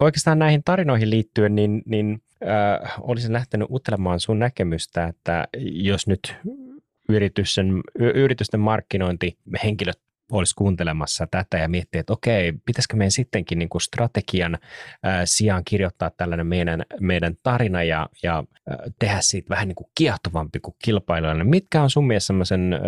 [0.00, 6.34] oikeastaan näihin tarinoihin liittyen, niin, niin äh, olisin lähtenyt uttelemaan sun näkemystä, että jos nyt
[7.08, 10.00] yritysten, yritysten markkinointihenkilöt
[10.30, 14.58] olisi kuuntelemassa tätä ja miettiä, että okei, pitäisikö meidän sittenkin niin kuin strategian
[15.02, 19.90] ää, sijaan kirjoittaa tällainen meidän, meidän tarina ja, ja ää, tehdä siitä vähän niin kuin
[19.94, 21.44] kiehtovampi kuin kilpailijoille.
[21.44, 22.80] Mitkä on sun mielestä semmoisen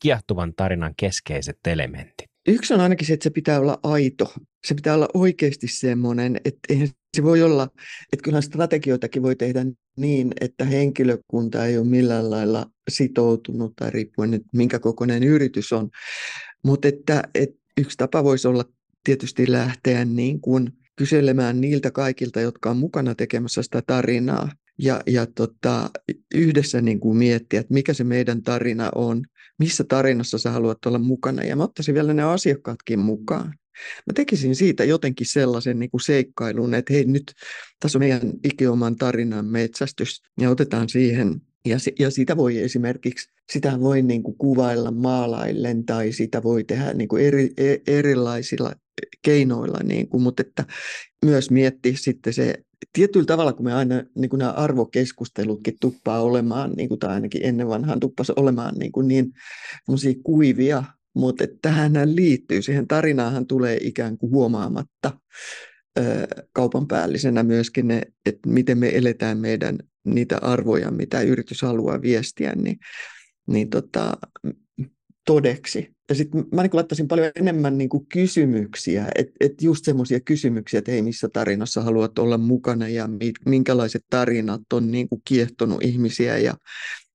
[0.00, 2.30] kiehtovan tarinan keskeiset elementit?
[2.48, 4.32] Yksi on ainakin se, että se pitää olla aito.
[4.66, 7.68] Se pitää olla oikeasti semmoinen, että eihän se voi olla,
[8.12, 9.64] että kyllähän strategioitakin voi tehdä
[9.96, 15.90] niin, että henkilökunta ei ole millään lailla sitoutunut tai riippuen, että minkä kokoinen yritys on.
[16.64, 18.64] Mutta että, että yksi tapa voisi olla
[19.04, 25.26] tietysti lähteä niin kuin kyselemään niiltä kaikilta, jotka on mukana tekemässä sitä tarinaa ja, ja
[25.26, 25.90] tota,
[26.34, 29.24] yhdessä niin kuin miettiä, että mikä se meidän tarina on,
[29.58, 33.54] missä tarinassa sä haluat olla mukana ja mä ottaisin vielä ne asiakkaatkin mukaan.
[34.06, 37.32] Mä tekisin siitä jotenkin sellaisen niin kuin seikkailun, että hei nyt
[37.80, 43.80] tässä on meidän ikioman tarinan metsästys ja otetaan siihen ja, ja sitä voi esimerkiksi, sitä
[43.80, 48.72] voi niin kuin kuvailla maalaillen tai sitä voi tehdä niin kuin eri, e, erilaisilla
[49.22, 50.64] keinoilla, niin kuin, mutta että
[51.24, 52.54] myös miettiä sitten se
[52.92, 57.44] tietyllä tavalla, kun me aina niin kuin nämä arvokeskustelutkin tuppaa olemaan, niin kuin, tai ainakin
[57.44, 59.32] ennen vanhaan tuppasi olemaan niin, kuin niin
[60.22, 60.84] kuivia,
[61.14, 65.12] mutta tähän liittyy, siihen tarinaahan tulee ikään kuin huomaamatta
[66.52, 72.52] kaupan päällisenä myöskin ne, että miten me eletään meidän niitä arvoja, mitä yritys haluaa viestiä,
[72.56, 72.78] niin,
[73.46, 74.16] niin tota,
[75.26, 75.94] todeksi.
[76.08, 80.78] Ja sitten mä niin laittaisin paljon enemmän niin kuin kysymyksiä, että et just semmoisia kysymyksiä,
[80.78, 83.08] että hei, missä tarinassa haluat olla mukana ja
[83.46, 86.54] minkälaiset tarinat on niin kuin kiehtonut ihmisiä ja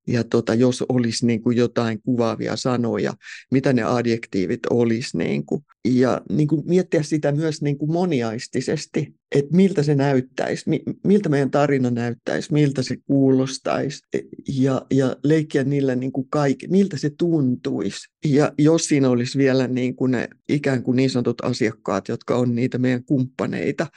[0.08, 3.14] ja tota, jos olisi niin kuin jotain kuvaavia sanoja,
[3.52, 5.18] mitä ne adjektiivit olisi.
[5.18, 5.62] Niin kuin.
[5.86, 10.66] Ja niin kuin miettiä sitä myös niin kuin moniaistisesti, että miltä se näyttäisi,
[11.04, 14.02] miltä meidän tarina näyttäisi, miltä se kuulostaisi
[14.48, 18.10] ja, ja leikkiä niillä niin kuin kaikki, miltä se tuntuisi.
[18.26, 22.56] Ja jos siinä olisi vielä niin kuin ne ikään kuin niin sanotut asiakkaat, jotka on
[22.56, 23.88] niitä meidän kumppaneita,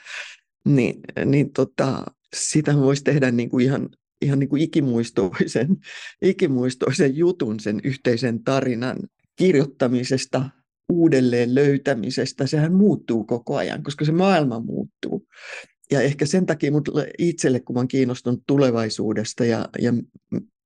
[0.64, 2.04] niin, niin tota,
[2.36, 3.88] sitä voisi tehdä niin kuin ihan
[4.22, 5.76] ihan niin kuin ikimuistoisen,
[6.22, 8.98] ikimuistoisen jutun sen yhteisen tarinan
[9.36, 10.50] kirjoittamisesta,
[10.92, 12.46] uudelleen löytämisestä.
[12.46, 15.26] Sehän muuttuu koko ajan, koska se maailma muuttuu.
[15.90, 16.70] Ja ehkä sen takia
[17.18, 19.92] itselle, kun olen kiinnostunut tulevaisuudesta ja, ja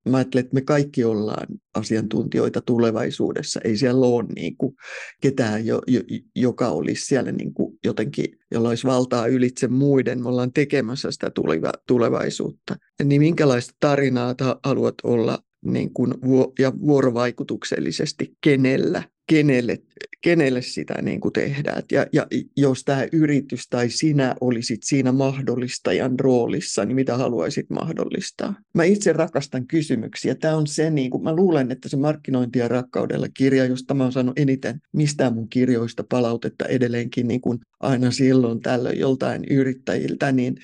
[0.08, 3.60] mä ajattelen, että me kaikki ollaan asiantuntijoita tulevaisuudessa.
[3.64, 4.74] Ei siellä ole niin kuin
[5.20, 6.00] ketään, jo, jo,
[6.36, 10.22] joka olisi siellä niin kuin jotenkin, jolla olisi valtaa ylitse muiden.
[10.22, 12.76] Me ollaan tekemässä sitä tuleva, tulevaisuutta.
[13.04, 14.34] Niin minkälaista tarinaa
[14.64, 16.14] haluat olla niin kuin,
[16.58, 19.02] ja vuorovaikutuksellisesti kenellä?
[19.28, 19.78] kenelle,
[20.22, 21.82] kenelle sitä niin kuin tehdään.
[21.92, 28.54] Ja, ja jos tämä yritys tai sinä olisit siinä mahdollistajan roolissa, niin mitä haluaisit mahdollistaa?
[28.74, 30.34] Mä itse rakastan kysymyksiä.
[30.34, 34.02] Tämä on se, niin kuin, mä luulen, että se markkinointi ja rakkaudella kirja, josta mä
[34.02, 40.32] oon saanut eniten mistään mun kirjoista palautetta edelleenkin niin kuin aina silloin tällöin joltain yrittäjiltä,
[40.32, 40.56] niin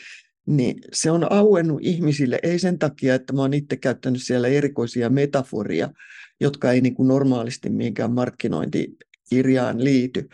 [0.46, 5.10] niin se on auennut ihmisille, ei sen takia, että mä oon itse käyttänyt siellä erikoisia
[5.10, 5.90] metaforia,
[6.40, 8.12] jotka ei niin kuin normaalisti mihinkään
[9.28, 10.28] markkinointikirjaan liity,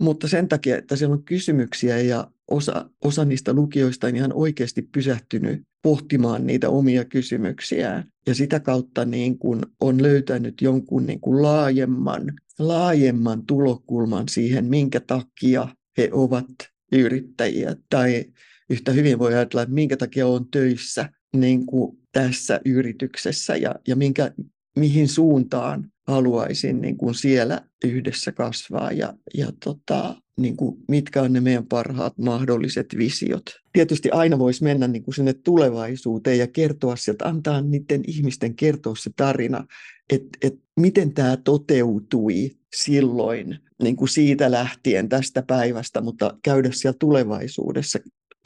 [0.00, 4.82] mutta sen takia, että siellä on kysymyksiä ja osa, osa niistä lukijoista on ihan oikeasti
[4.82, 8.04] pysähtynyt pohtimaan niitä omia kysymyksiään.
[8.26, 15.00] Ja sitä kautta niin kuin on löytänyt jonkun niin kuin laajemman, laajemman tulokulman siihen, minkä
[15.00, 15.68] takia
[15.98, 16.46] he ovat
[16.92, 17.76] yrittäjiä.
[17.90, 18.24] Tai
[18.70, 23.96] yhtä hyvin voi ajatella, että minkä takia on töissä niin kuin tässä yrityksessä ja, ja
[23.96, 24.32] minkä,
[24.76, 31.32] mihin suuntaan haluaisin niin kuin siellä yhdessä kasvaa ja, ja tota, niin kuin mitkä on
[31.32, 33.42] ne meidän parhaat mahdolliset visiot.
[33.72, 38.94] Tietysti aina voisi mennä niin kuin sinne tulevaisuuteen ja kertoa sieltä, antaa niiden ihmisten kertoa
[38.96, 39.66] se tarina,
[40.12, 46.96] että et miten tämä toteutui silloin niin kuin siitä lähtien tästä päivästä, mutta käydä siellä
[47.00, 47.98] tulevaisuudessa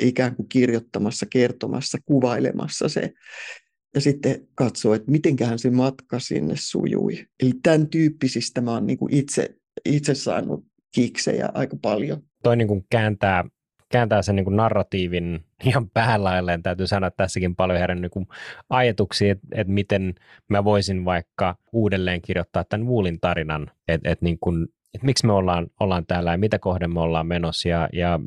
[0.02, 3.12] ikään kuin kirjoittamassa, kertomassa, kuvailemassa se
[3.94, 7.26] ja sitten katsoa, että mitenköhän se matka sinne sujui.
[7.42, 10.64] Eli tämän tyyppisistä mä oon niin kuin itse, itse saanut
[10.94, 12.22] kiksejä aika paljon.
[12.42, 13.44] Toi niin kuin kääntää,
[13.92, 16.62] kääntää sen niin kuin narratiivin ihan päälailleen.
[16.62, 18.26] Täytyy sanoa, että tässäkin paljon herännyt niin
[18.70, 20.14] ajatuksia, että, että miten
[20.48, 25.32] mä voisin vaikka uudelleen kirjoittaa tämän Woolin tarinan, että, että niin kuin että miksi me
[25.32, 28.20] ollaan, ollaan täällä ja mitä kohden me ollaan menossa ja, ja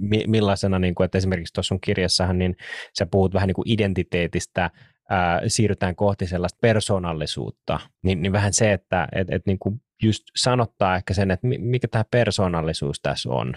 [0.00, 2.56] mi, millaisena, niin kuin, että esimerkiksi tuossa sun kirjassahan, niin
[2.98, 4.70] sä puhut vähän niin kuin identiteetistä,
[5.12, 10.22] ää, siirrytään kohti sellaista persoonallisuutta, niin, niin vähän se, että et, et niin kuin just
[10.36, 13.56] sanottaa ehkä sen, että mikä tämä persoonallisuus tässä on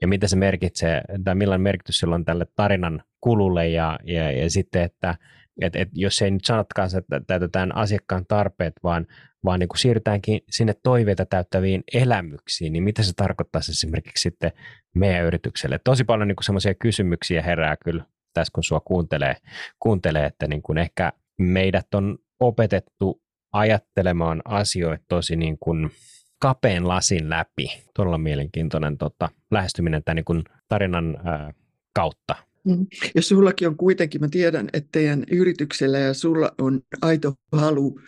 [0.00, 4.50] ja mitä se merkitsee, tai millainen merkitys sillä on tälle tarinan kululle ja, ja, ja
[4.50, 5.14] sitten, että
[5.60, 9.06] et, et jos ei nyt sanotkaan, että täytetään asiakkaan tarpeet, vaan,
[9.44, 14.52] vaan niin kuin siirrytäänkin sinne toiveita täyttäviin elämyksiin, niin mitä se tarkoittaisi esimerkiksi sitten
[14.94, 15.80] meidän yritykselle?
[15.84, 18.04] Tosi paljon niin semmoisia kysymyksiä herää kyllä
[18.34, 19.36] tässä, kun sua kuuntelee,
[19.80, 23.22] kuuntelee että niin kuin ehkä meidät on opetettu
[23.52, 25.90] ajattelemaan asioita tosi niin kuin
[26.38, 27.82] kapeen lasin läpi.
[27.94, 31.52] Todella mielenkiintoinen tota, lähestyminen tämän niin kuin tarinan ää,
[31.94, 32.34] kautta.
[32.64, 32.86] Mm.
[33.14, 38.00] Ja sullakin on kuitenkin, mä tiedän, että teidän yrityksellä ja sulla on aito halu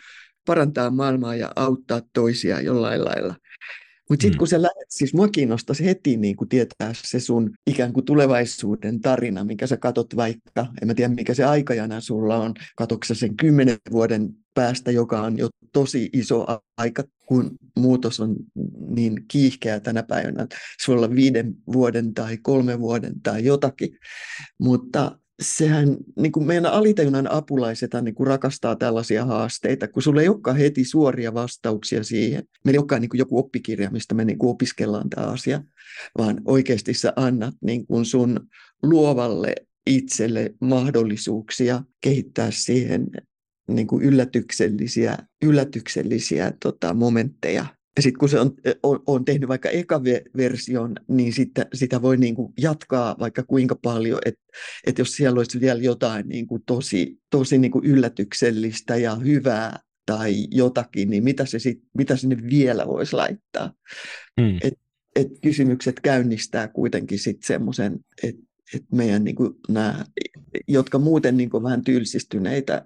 [0.45, 3.35] parantaa maailmaa ja auttaa toisia jollain lailla.
[4.09, 4.39] Mutta sitten mm.
[4.39, 9.01] kun sä lähdet, siis mua kiinnostaisi heti niin kuin tietää se sun ikään kuin tulevaisuuden
[9.01, 13.37] tarina, mikä sä katot vaikka, en mä tiedä mikä se aikajana sulla on, katoksa sen
[13.37, 16.45] kymmenen vuoden päästä, joka on jo tosi iso
[16.77, 18.35] aika, kun muutos on
[18.95, 20.47] niin kiihkeä tänä päivänä.
[20.51, 23.97] Se voi olla viiden vuoden tai kolmen vuoden tai jotakin,
[24.59, 30.29] mutta sehän, niin kuin meidän alitajunnan apulaiset niin kuin rakastaa tällaisia haasteita, kun sulla ei
[30.29, 32.43] olekaan heti suoria vastauksia siihen.
[32.65, 35.63] Meillä ei olekaan niin kuin joku oppikirja, mistä me niin kuin opiskellaan tämä asia,
[36.17, 38.47] vaan oikeasti sä annat niin kuin sun
[38.83, 39.55] luovalle
[39.85, 43.07] itselle mahdollisuuksia kehittää siihen
[43.67, 47.65] niin kuin yllätyksellisiä, yllätyksellisiä tota, momentteja
[47.95, 50.01] ja sitten kun se on, on, on tehnyt vaikka eka
[50.37, 54.41] version, niin sitä, sitä voi niin kuin jatkaa vaikka kuinka paljon, että
[54.87, 59.79] et jos siellä olisi vielä jotain niin kuin tosi, tosi niin kuin yllätyksellistä ja hyvää
[60.05, 63.73] tai jotakin, niin mitä, se sit, mitä sinne vielä voisi laittaa.
[64.41, 64.57] Hmm.
[64.61, 64.73] Et,
[65.15, 68.41] et kysymykset käynnistää kuitenkin sitten semmoisen, että
[68.75, 70.05] et meidän niin kuin nämä,
[70.67, 72.85] jotka muuten niin kuin vähän tylsistyneitä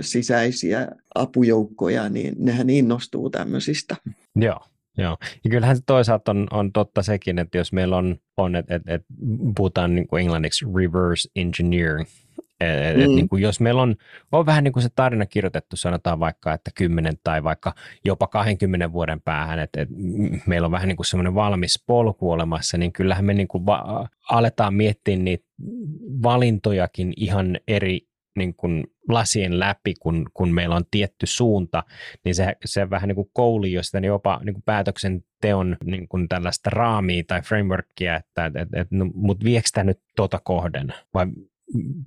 [0.00, 3.96] sisäisiä apujoukkoja, niin nehän innostuu tämmöisistä.
[4.36, 4.60] Joo.
[4.98, 8.74] Joo, ja kyllähän se toisaalta on, on totta sekin, että jos meillä on, on että
[8.74, 9.02] et, et
[9.56, 12.08] puhutaan niin kuin englanniksi reverse engineering,
[12.60, 13.02] et, mm.
[13.02, 13.96] et, niin kuin jos meillä on,
[14.32, 17.74] on vähän niin kuin se tarina kirjoitettu, sanotaan vaikka, että 10 tai vaikka
[18.04, 19.94] jopa 20 vuoden päähän, että, että
[20.46, 24.08] meillä on vähän niin kuin semmoinen valmis polku olemassa, niin kyllähän me niin kuin va-
[24.30, 25.44] aletaan miettiä niitä
[26.22, 31.82] valintojakin ihan eri niin kuin lasien läpi, kun, kun meillä on tietty suunta,
[32.24, 36.08] niin se, se vähän niin kuin kouli jo sitä niin jopa niin kuin päätöksenteon niin
[36.08, 40.94] kuin tällaista raamia tai frameworkia, että et, et, no, mutta viekö tämä nyt tuota kohden
[41.14, 41.26] vai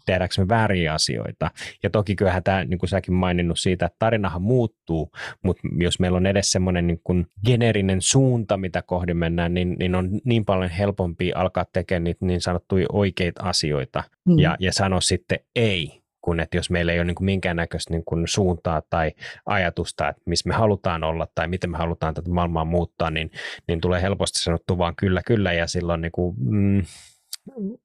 [0.05, 1.51] tehdäänkö me vääriä asioita.
[1.83, 5.11] Ja toki kyllähän tämä, niin kuin säkin maininnut siitä, että tarinahan muuttuu,
[5.43, 9.95] mutta jos meillä on edes semmoinen niin kuin geneerinen suunta, mitä kohdin mennään, niin, niin
[9.95, 14.39] on niin paljon helpompi alkaa tekemään niitä niin sanottuja oikeita asioita mm.
[14.39, 18.05] ja, ja sanoa sitten ei kuin että jos meillä ei ole niin kuin minkäännäköistä niin
[18.05, 19.11] kuin suuntaa tai
[19.45, 23.31] ajatusta, että missä me halutaan olla tai miten me halutaan tätä maailmaa muuttaa, niin,
[23.67, 26.83] niin tulee helposti sanottu vaan kyllä, kyllä ja silloin niin kuin, mm,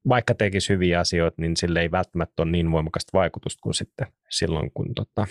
[0.09, 4.71] vaikka tekisi hyviä asioita, niin sille ei välttämättä ole niin voimakasta vaikutusta kuin sitten silloin,
[4.73, 5.27] kun tota,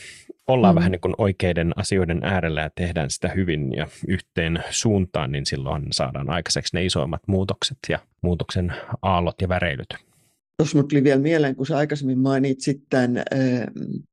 [0.47, 0.79] ollaan mm.
[0.79, 5.87] vähän niin kuin oikeiden asioiden äärellä ja tehdään sitä hyvin ja yhteen suuntaan, niin silloin
[5.91, 10.08] saadaan aikaiseksi ne isoimmat muutokset ja muutoksen aallot ja väreilyt.
[10.59, 13.23] Tuossa tuli vielä mieleen, kun sä aikaisemmin mainitsit tämän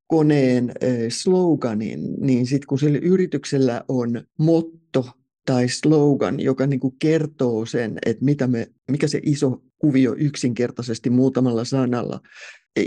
[0.07, 0.71] koneen
[1.09, 5.09] sloganin, niin sitten kun sillä yrityksellä on motto
[5.45, 11.09] tai slogan, joka niin kuin kertoo sen, että mitä me, mikä se iso kuvio yksinkertaisesti
[11.09, 12.21] muutamalla sanalla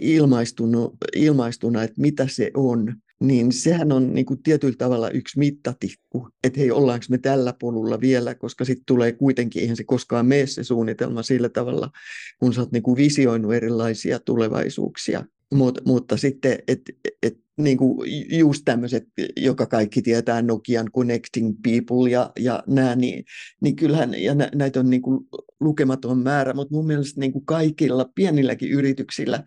[0.02, 6.29] ilmaistuna, ilmaistuna että mitä se on, niin sehän on niin kuin tietyllä tavalla yksi mittatikku,
[6.45, 10.47] että hei, ollaanko me tällä polulla vielä, koska sitten tulee kuitenkin, eihän se koskaan mene
[10.47, 11.91] se suunnitelma sillä tavalla,
[12.39, 15.25] kun sä oot niin kuin visioinut erilaisia tulevaisuuksia.
[15.55, 16.93] Mut, mutta sitten, että
[17.23, 17.99] et, niin kuin
[18.39, 19.05] just tämmöiset,
[19.37, 23.25] joka kaikki tietää, Nokian Connecting People ja, ja nämä, niin,
[23.61, 25.27] niin kyllähän, ja nä, näitä on niin kuin
[25.61, 29.45] lukematon määrä, mutta mun mielestä niin kuin kaikilla pienilläkin yrityksillä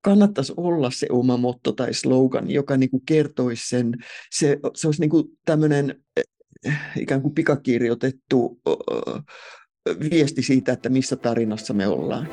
[0.00, 3.94] kannattaisi olla se oma motto tai slogan, joka niin kuin kertoisi sen,
[4.30, 6.24] se, se olisi niin kuin tämmöinen eh,
[6.96, 8.60] ikään kuin pikakirjoitettu
[10.10, 12.28] viesti siitä, että missä tarinassa me ollaan.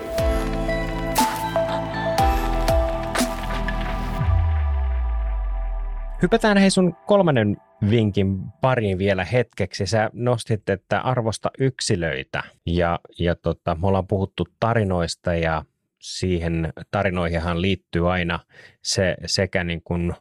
[6.21, 7.57] Hypätään hei sun kolmannen
[7.89, 9.85] vinkin pariin vielä hetkeksi.
[9.85, 15.65] Sä nostit, että arvosta yksilöitä ja, ja tota, me ollaan puhuttu tarinoista ja
[16.05, 18.39] siihen tarinoihinhan liittyy aina
[18.83, 20.13] se sekä niin kuin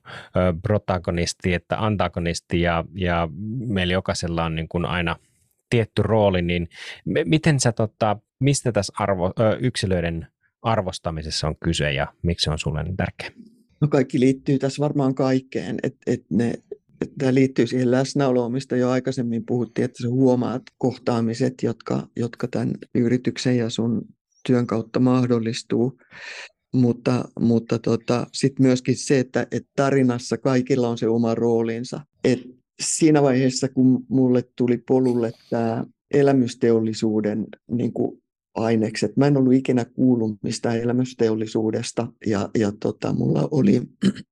[0.63, 3.29] protagonisti että antagonisti ja, ja
[3.67, 5.17] meillä jokaisella on niin kuin aina
[5.71, 6.69] tietty rooli, niin
[7.25, 10.27] miten sä, tota, mistä tässä arvo, yksilöiden
[10.63, 13.31] arvostamisessa on kyse ja miksi se on sulle niin tärkeä?
[13.81, 16.55] No kaikki liittyy tässä varmaan kaikkeen, että et ne
[17.19, 22.71] Tämä liittyy siihen läsnäoloon, mistä jo aikaisemmin puhuttiin, että sä huomaat kohtaamiset, jotka, jotka tämän
[22.95, 24.03] yrityksen ja sun
[24.47, 25.99] työn kautta mahdollistuu.
[26.75, 32.01] Mutta, mutta tota, sitten myöskin se, että, että tarinassa kaikilla on se oma roolinsa.
[32.25, 32.41] Et
[32.83, 35.85] siinä vaiheessa, kun mulle tuli polulle tämä
[36.15, 38.23] elämysteollisuuden niin kuin
[38.55, 39.17] ainekset.
[39.17, 43.83] Mä en ollut ikinä kuullut mistään elämysteollisuudesta ja, ja tota, mulla oli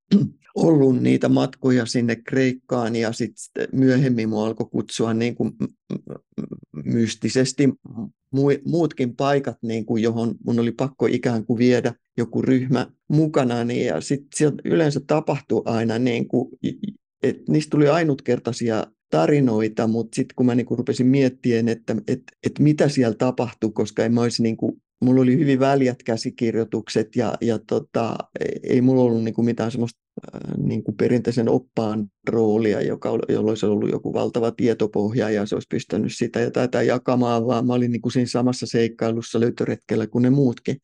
[0.54, 5.52] ollut niitä matkoja sinne Kreikkaan ja sitten myöhemmin mua alkoi kutsua niin kuin
[6.84, 7.68] mystisesti
[8.64, 13.86] muutkin paikat, niin kuin johon mun oli pakko ikään kuin viedä joku ryhmä mukana, niin
[13.86, 16.48] ja sitten yleensä tapahtui aina, niin kuin,
[17.22, 22.32] että niistä tuli ainutkertaisia tarinoita, mutta sitten kun mä niin kuin rupesin miettimään, että, että,
[22.46, 27.16] että mitä siellä tapahtui, koska en mä olisi niin kuin, mulla oli hyvin väljät käsikirjoitukset
[27.16, 28.16] ja, ja tota,
[28.62, 30.00] ei mulla ollut niin kuin mitään semmoista
[30.56, 35.66] niin kuin perinteisen oppaan roolia, joka, jolla olisi ollut joku valtava tietopohja ja se olisi
[35.70, 40.22] pystynyt sitä ja tätä jakamaan, vaan mä olin niin kuin siinä samassa seikkailussa löytöretkellä kuin
[40.22, 40.76] ne muutkin.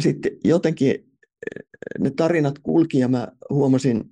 [0.00, 0.94] Sitten jotenkin
[1.98, 4.04] ne tarinat kulki ja mä huomasin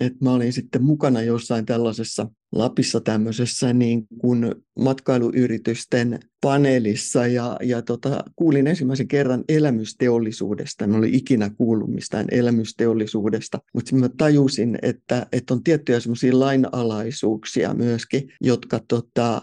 [0.00, 7.82] että mä olin sitten mukana jossain tällaisessa Lapissa tämmöisessä niin kuin matkailuyritysten paneelissa ja, ja
[7.82, 10.84] tota, kuulin ensimmäisen kerran elämysteollisuudesta.
[10.84, 17.74] En oli ikinä kuullut mistään elämysteollisuudesta, mutta mä tajusin, että, että on tiettyjä semmoisia lainalaisuuksia
[17.74, 19.42] myöskin, jotka, tota,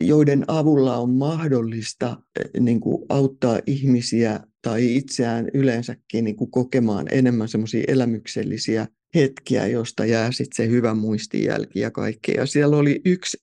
[0.00, 2.16] joiden avulla on mahdollista
[2.60, 10.04] niin kuin auttaa ihmisiä tai itseään yleensäkin niin kuin kokemaan enemmän semmoisia elämyksellisiä hetkiä, josta
[10.06, 12.32] jää sitten se hyvä muistijälki ja kaikki.
[12.32, 13.36] Ja siellä oli yksi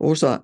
[0.00, 0.40] osa,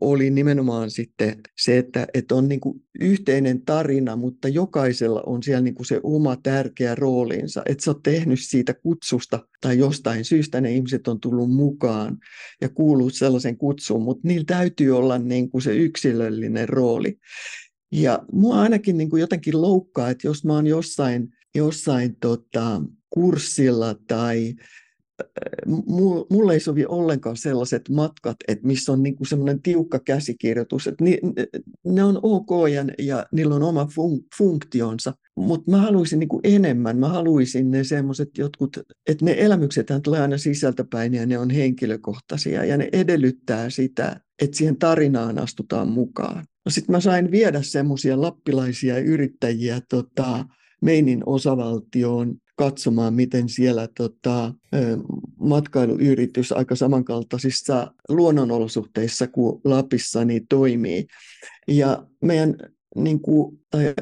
[0.00, 5.62] oli nimenomaan sitten se, että, että on niin kuin yhteinen tarina, mutta jokaisella on siellä
[5.62, 7.62] niin kuin se oma tärkeä roolinsa.
[7.66, 12.18] Että sä oot tehnyt siitä kutsusta tai jostain syystä ne ihmiset on tullut mukaan
[12.60, 17.18] ja kuuluu sellaisen kutsuun, mutta niillä täytyy olla niin kuin se yksilöllinen rooli.
[17.92, 23.94] Ja mua ainakin niin kuin jotenkin loukkaa, että jos mä oon jossain, jossain tota, kurssilla
[24.06, 24.54] tai
[26.30, 31.18] mulle ei sovi ollenkaan sellaiset matkat, että missä on niinku semmoinen tiukka käsikirjoitus, että ni,
[31.84, 36.98] ne on ok ja, ja niillä on oma fun, funktionsa, mutta mä haluaisin niinku enemmän,
[36.98, 42.64] mä haluaisin ne semmoiset jotkut, että ne elämykset tulee aina sisältäpäin ja ne on henkilökohtaisia
[42.64, 46.44] ja ne edellyttää sitä, että siihen tarinaan astutaan mukaan.
[46.64, 50.44] No sitten mä sain viedä semmoisia lappilaisia yrittäjiä tota,
[50.82, 54.54] Meinin osavaltioon katsomaan, miten siellä tota,
[55.40, 61.06] matkailuyritys aika samankaltaisissa luonnonolosuhteissa kuin Lapissa niin toimii.
[61.68, 62.56] Ja meidän
[62.96, 63.94] niin kuin, tai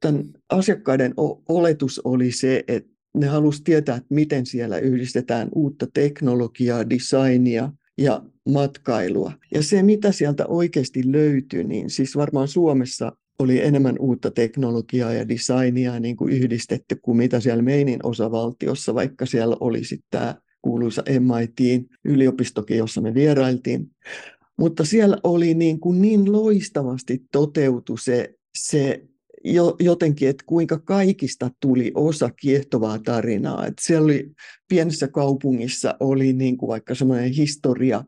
[0.00, 1.14] tämän asiakkaiden
[1.48, 8.22] oletus oli se, että ne halusivat tietää, että miten siellä yhdistetään uutta teknologiaa, designia ja
[8.48, 9.32] matkailua.
[9.54, 15.28] Ja se, mitä sieltä oikeasti löytyi, niin siis varmaan Suomessa oli enemmän uutta teknologiaa ja
[15.28, 21.02] designia niin kuin yhdistetty kuin mitä siellä meinin osavaltiossa, vaikka siellä oli sitten tämä kuuluisa
[21.08, 23.90] MIT-yliopistokin, jossa me vierailtiin.
[24.58, 29.02] Mutta siellä oli niin, kuin niin loistavasti toteutu se, se
[29.44, 33.66] jo, jotenkin, että kuinka kaikista tuli osa kiehtovaa tarinaa.
[33.66, 34.30] Että siellä oli
[34.68, 38.04] pienessä kaupungissa oli niin kuin vaikka semmoinen historia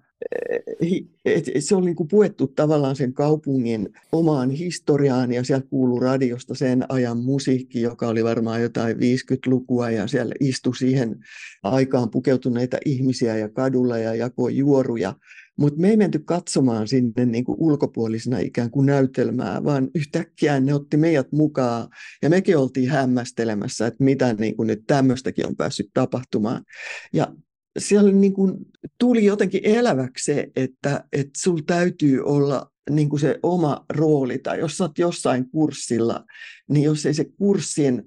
[1.61, 6.85] se oli niin kuin puettu tavallaan sen kaupungin omaan historiaan ja siellä kuului radiosta sen
[6.89, 11.17] ajan musiikki, joka oli varmaan jotain 50-lukua ja siellä istui siihen
[11.63, 15.15] aikaan pukeutuneita ihmisiä ja kadulla ja jakoi juoruja.
[15.57, 20.75] Mutta me ei menty katsomaan sinne niin kuin ulkopuolisena ikään kuin näytelmää, vaan yhtäkkiä ne
[20.75, 21.89] otti meidät mukaan
[22.23, 26.65] ja mekin oltiin hämmästelemässä, että mitä niin kuin nyt tämmöistäkin on päässyt tapahtumaan.
[27.13, 27.35] Ja
[27.79, 28.55] siellä niin kuin
[28.99, 34.59] tuli jotenkin eläväksi se, että, että sulla täytyy olla niin kuin se oma rooli, tai
[34.59, 36.25] jos olet jossain kurssilla,
[36.69, 38.03] niin jos ei se kurssin,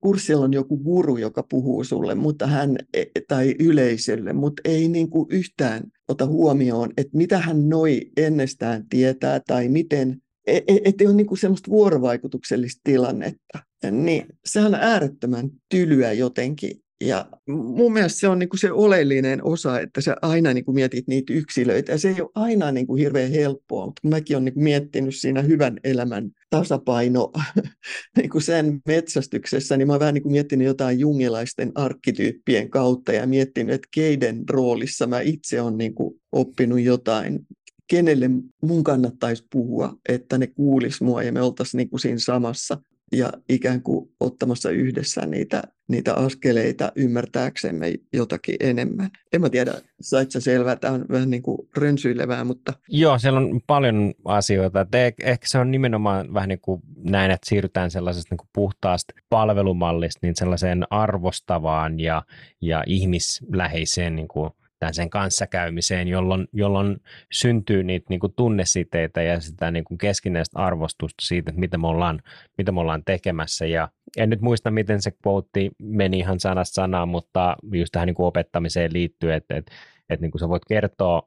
[0.00, 5.10] kurssilla on joku guru, joka puhuu sulle, mutta hän, e, tai yleisölle, mutta ei niin
[5.10, 11.04] kuin yhtään ota huomioon, että mitä hän noi ennestään tietää, tai miten, e, e, että
[11.04, 13.58] ei ole niin kuin semmoista vuorovaikutuksellista tilannetta.
[13.90, 19.44] Niin sehän on äärettömän tylyä jotenkin ja mun mielestä se on niin kuin se oleellinen
[19.44, 21.92] osa, että sä aina niin kuin mietit niitä yksilöitä.
[21.92, 25.42] Ja se ei ole aina niin kuin hirveän helppoa, mutta mäkin olen niin miettinyt siinä
[25.42, 27.32] hyvän elämän tasapaino
[28.16, 33.12] niin kuin sen metsästyksessä, niin mä oon vähän niin kuin miettinyt jotain jungilaisten arkkityyppien kautta
[33.12, 37.46] ja miettinyt, että keiden roolissa mä itse olen niin kuin oppinut jotain
[37.90, 38.30] kenelle
[38.62, 42.78] mun kannattaisi puhua, että ne kuulis mua ja me oltaisiin niin kuin siinä samassa
[43.12, 49.10] ja ikään kuin ottamassa yhdessä niitä, niitä askeleita ymmärtääksemme jotakin enemmän.
[49.32, 52.72] En mä tiedä, sait sä selvää, tämä on vähän niin kuin rönsyilevää, mutta...
[52.88, 54.80] Joo, siellä on paljon asioita.
[54.80, 59.14] Että ehkä se on nimenomaan vähän niin kuin näin, että siirrytään sellaisesta niin kuin puhtaasta
[59.28, 62.22] palvelumallista niin sellaiseen arvostavaan ja,
[62.60, 64.50] ja ihmisläheiseen niin kuin
[64.92, 66.96] sen kanssakäymiseen, jolloin, jolloin
[67.32, 71.86] syntyy niitä niin kuin tunnesiteitä ja sitä niin kuin keskinäistä arvostusta siitä, että mitä me
[71.86, 72.22] ollaan,
[72.58, 73.66] mitä me ollaan tekemässä.
[73.66, 78.14] Ja en nyt muista, miten se quote meni ihan sanasta sanaan, mutta just tähän niin
[78.14, 79.72] kuin opettamiseen liittyy, että, että,
[80.10, 81.22] että niin kuin sä voit kertoa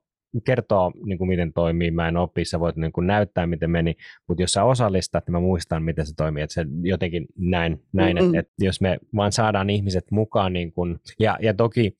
[0.45, 3.95] kertoa, niin kuin miten toimii, mä en opi, sä voit niin kuin näyttää, miten meni,
[4.27, 8.17] mutta jos sä osallistat, niin mä muistan, miten se toimii, että se jotenkin näin, näin
[8.17, 11.97] että, että jos me vaan saadaan ihmiset mukaan, niin kuin, ja, ja toki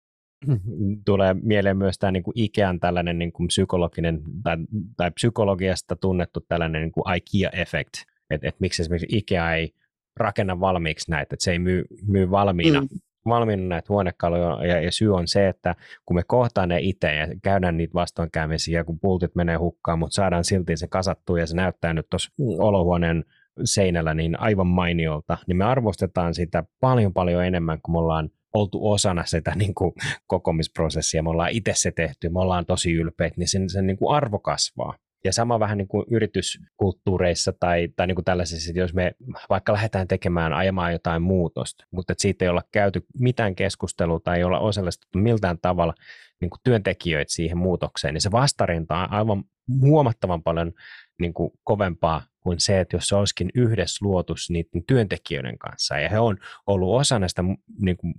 [1.06, 4.58] tulee mieleen myös tämä niin kuin Ikean tällainen niin kuin psykologinen tai,
[4.98, 7.94] tai psykologiasta tunnettu tällainen niin kuin IKEA-effekt,
[8.30, 9.74] että et miksi esimerkiksi Ikea ei
[10.18, 12.88] rakenna valmiiksi näitä, että se ei myy, myy valmiina, mm.
[13.26, 15.76] valmiina näitä huonekaluja ja, ja syy on se, että
[16.06, 20.44] kun me kohtaan ne itse ja käydään niitä vastoinkäymisiä, kun pultit menee hukkaan, mutta saadaan
[20.44, 23.26] silti se kasattua ja se näyttää nyt tuossa olohuoneen
[23.64, 28.92] seinällä niin aivan mainiolta, niin me arvostetaan sitä paljon paljon enemmän, kun me ollaan oltu
[28.92, 29.94] osana sitä niin kuin
[30.28, 34.16] kokomisprosessia, me ollaan itse se tehty, me ollaan tosi ylpeitä, niin sen, sen niin kuin
[34.16, 34.96] arvo kasvaa.
[35.24, 39.12] Ja sama vähän niin kuin yrityskulttuureissa tai, tai niin kuin tällaisissa, jos me
[39.50, 44.38] vaikka lähdetään tekemään, ajamaan jotain muutosta, mutta että siitä ei olla käyty mitään keskustelua tai
[44.38, 45.94] ei olla osallistuttu miltään tavalla
[46.42, 49.44] niin kuin työntekijöitä siihen muutokseen, niin se vastarinta on aivan
[49.82, 50.74] huomattavan paljon
[51.20, 56.10] niin kuin kovempaa kuin se, että jos se olisikin yhdessä luotus niiden työntekijöiden kanssa ja
[56.10, 56.38] he on
[56.68, 57.44] ollut osa näistä
[57.82, 58.14] niin kuin,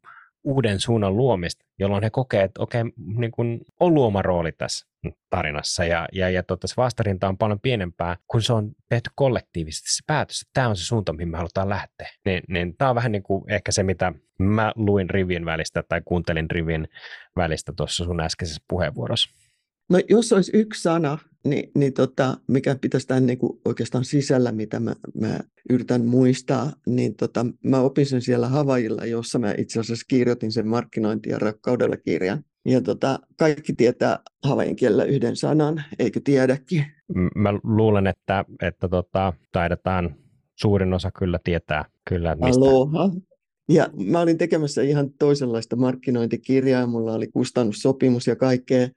[0.44, 2.84] uuden suunnan luomista, jolloin he kokee, että okei,
[3.16, 4.86] niin kuin on luoma rooli tässä
[5.30, 9.90] tarinassa ja, ja, ja tota, se vastarinta on paljon pienempää, kun se on tehty kollektiivisesti
[9.90, 12.08] se päätös, että tämä on se suunta, mihin me halutaan lähteä.
[12.24, 16.02] Niin, niin tämä on vähän niin kuin ehkä se, mitä mä luin rivin välistä tai
[16.04, 16.88] kuuntelin rivin
[17.36, 19.30] välistä tuossa sun äskeisessä puheenvuorossa.
[19.90, 24.52] No jos olisi yksi sana, niin, niin tota, mikä pitäisi tämän niin kuin oikeastaan sisällä,
[24.52, 29.80] mitä mä, mä yritän muistaa, niin tota, mä opin sen siellä Havajilla, jossa mä itse
[29.80, 32.44] asiassa kirjoitin sen markkinointi- ja rakkaudella kirjan.
[32.64, 36.84] Ja tota, kaikki tietää havain kielellä yhden sanan, eikö tiedäkin?
[37.34, 40.16] Mä luulen, että, että tota, taidetaan
[40.54, 43.10] suurin osa kyllä tietää kyllä, mistä, Aloha.
[43.70, 48.88] Ja mä olin tekemässä ihan toisenlaista markkinointikirjaa, mulla oli kustannussopimus ja kaikkea.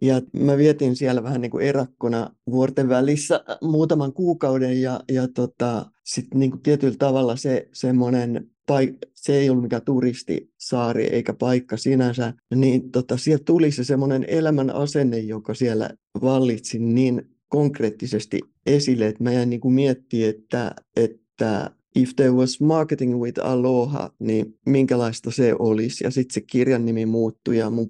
[0.00, 5.86] Ja mä vietin siellä vähän niin kuin erakkona vuorten välissä muutaman kuukauden ja, ja tota,
[6.04, 12.34] sitten niin tietyllä tavalla se semmoinen paik- se ei ollut mikään turistisaari eikä paikka sinänsä,
[12.54, 15.90] niin tota, sieltä tuli se semmoinen elämän asenne, joka siellä
[16.22, 22.60] vallitsi niin konkreettisesti esille, että mä jäin niin kuin miettimään, että, että If There Was
[22.60, 26.04] Marketing with Aloha, niin minkälaista se olisi.
[26.04, 27.88] Ja sitten se kirjan nimi muuttui ja mun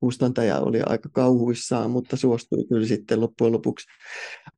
[0.00, 3.86] kustantaja oli aika kauhuissaan, mutta suostui kyllä sitten loppujen lopuksi.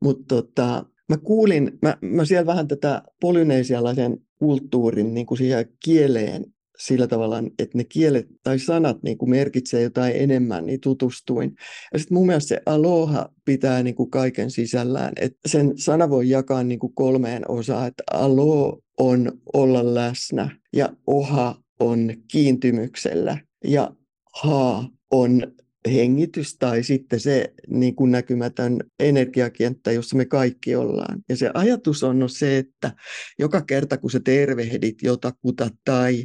[0.03, 6.45] Mutta tota, mä kuulin, mä, mä siellä vähän tätä polyneesialaisen kulttuurin niin kuin siihen kieleen
[6.81, 11.55] sillä tavalla, että ne kielet tai sanat niin kuin merkitsee jotain enemmän, niin tutustuin.
[11.93, 15.13] Ja sitten mun mielestä se aloha pitää niin kuin kaiken sisällään.
[15.17, 20.93] Et sen sana voi jakaa niin kuin kolmeen osaan, että alo on olla läsnä ja
[21.07, 23.91] oha on kiintymyksellä ja
[24.43, 25.53] ha on
[25.89, 31.23] hengitys tai sitten se niin kuin näkymätön energiakenttä, jossa me kaikki ollaan.
[31.29, 32.93] Ja se ajatus on se, että
[33.39, 36.25] joka kerta kun sä tervehdit jotakuta tai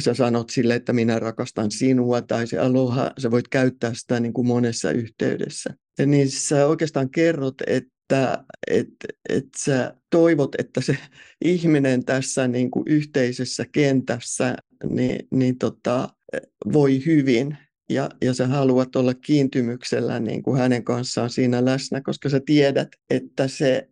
[0.00, 4.32] sä sanot sille, että minä rakastan sinua tai se aloha, sä voit käyttää sitä niin
[4.32, 5.74] kuin monessa yhteydessä.
[5.98, 8.88] Ja niin sä oikeastaan kerrot, että et,
[9.28, 10.98] et sä toivot, että se
[11.44, 14.56] ihminen tässä niin kuin yhteisessä kentässä
[14.90, 16.08] niin, niin tota,
[16.72, 17.56] voi hyvin
[17.90, 22.88] ja, ja sä haluat olla kiintymyksellä niin kuin hänen kanssaan siinä läsnä, koska sä tiedät,
[23.10, 23.88] että se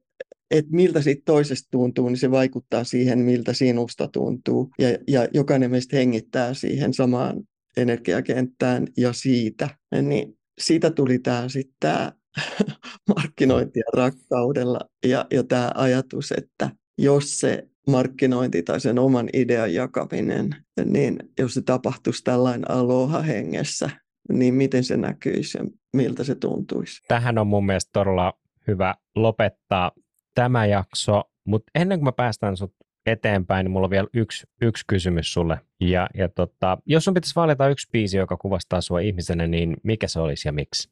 [0.53, 4.71] että miltä siitä toisesta tuntuu, niin se vaikuttaa siihen, miltä sinusta tuntuu.
[4.79, 7.43] Ja, ja jokainen meistä hengittää siihen samaan
[7.77, 9.69] energiakenttään ja siitä.
[10.03, 12.13] Niin siitä tuli tämä sitten tämä
[13.17, 20.51] markkinointi rakkaudella ja, ja tämä ajatus, että jos se markkinointi tai sen oman idean jakaminen,
[20.85, 23.91] niin jos se tapahtuisi tällainen aloha hengessä,
[24.33, 27.03] niin miten se näkyisi ja miltä se tuntuisi?
[27.09, 28.33] Tähän on mun mielestä todella
[28.69, 29.93] hyvä lopettaa
[30.35, 32.75] tämä jakso, mutta ennen kuin mä päästän sut
[33.07, 35.61] eteenpäin, niin mulla on vielä yksi, yksi kysymys sulle.
[35.81, 40.09] Ja, ja tota, jos sun pitäisi valita yksi biisi, joka kuvastaa sua ihmisenä, niin mikä
[40.09, 40.91] se olisi ja miksi?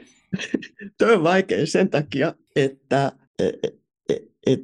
[0.98, 3.54] Tuo on vaikea sen takia, että et,
[4.08, 4.60] et, et,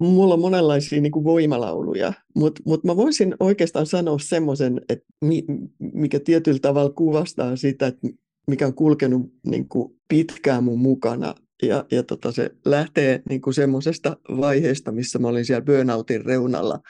[0.00, 5.44] mulla on monenlaisia niin kuin voimalauluja, mutta mut mä voisin oikeastaan sanoa semmoisen, että mi,
[5.78, 8.08] mikä tietyllä tavalla kuvastaa sitä, että
[8.46, 11.34] mikä on kulkenut niin kuin pitkään mun mukana.
[11.62, 16.80] Ja, ja tota, se lähtee niin kuin semmoisesta vaiheesta, missä mä olin siellä burnoutin reunalla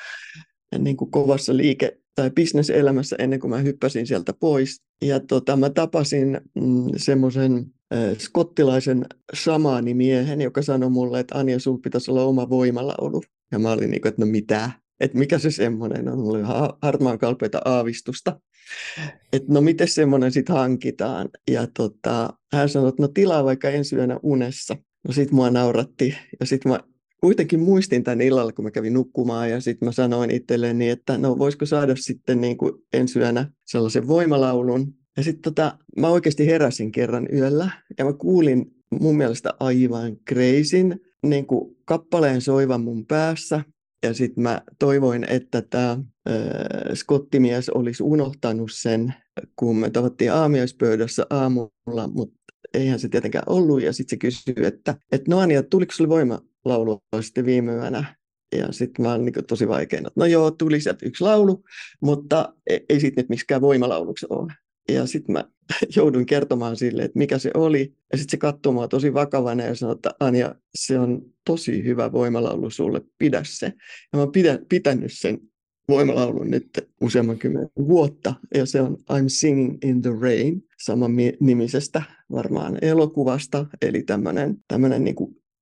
[0.78, 4.82] niin kuin kovassa liike- tai bisneselämässä ennen kuin mä hyppäsin sieltä pois.
[5.02, 11.80] Ja tota, mä tapasin mm, semmoisen äh, skottilaisen samaanimiehen, joka sanoi mulle, että Anja, sulla
[11.82, 13.22] pitäisi olla oma voimalaulu.
[13.52, 14.70] Ja mä olin niin kuin, että no mitä?
[15.00, 16.18] Että mikä se semmoinen on?
[16.18, 16.40] Oli
[16.82, 18.40] harmaan kalpeita aavistusta.
[19.32, 21.28] Että no miten semmoinen sitten hankitaan?
[21.50, 24.76] Ja tota, hän sanoi, että no tilaa vaikka ensi yönä unessa.
[25.08, 26.80] No sit mua nauratti ja sitten mä
[27.20, 31.38] kuitenkin muistin tämän illalla, kun mä kävin nukkumaan ja sitten mä sanoin itselleni, että no
[31.38, 34.94] voisiko saada sitten niin kuin ensi yönä sellaisen voimalaulun.
[35.16, 38.66] Ja sitten tota, mä oikeasti heräsin kerran yöllä ja mä kuulin
[39.00, 43.64] mun mielestä aivan kreisin niin kuin kappaleen soivan mun päässä.
[44.02, 45.98] Ja sitten mä toivoin, että tämä
[46.94, 49.14] skottimies olisi unohtanut sen,
[49.56, 52.40] kun me tavattiin aamiaispöydässä aamulla, mutta
[52.74, 53.82] eihän se tietenkään ollut.
[53.82, 58.14] Ja sitten se kysyi, että, että no Anja, tuliko sinulle voima, laulua sitten viime yönä.
[58.56, 61.62] Ja sitten mä olen niin tosi vaikeana, no joo, tuli sieltä yksi laulu,
[62.02, 64.52] mutta ei, ei sitten nyt miksikään voimalauluksi ole.
[64.88, 65.44] Ja sitten mä
[65.96, 67.94] jouduin kertomaan sille, että mikä se oli.
[68.12, 72.12] Ja sitten se katsoi mua tosi vakavana ja sanoi, että Anja, se on tosi hyvä
[72.12, 73.66] voimalaulu sulle, pidä se.
[73.66, 75.38] Ja mä oon pidä, pitänyt sen
[75.88, 82.02] voimalaulun nyt useamman kymmenen vuotta, ja se on I'm Singing in the Rain, saman nimisestä
[82.32, 84.02] varmaan elokuvasta, eli
[84.68, 85.16] tämmöinen niin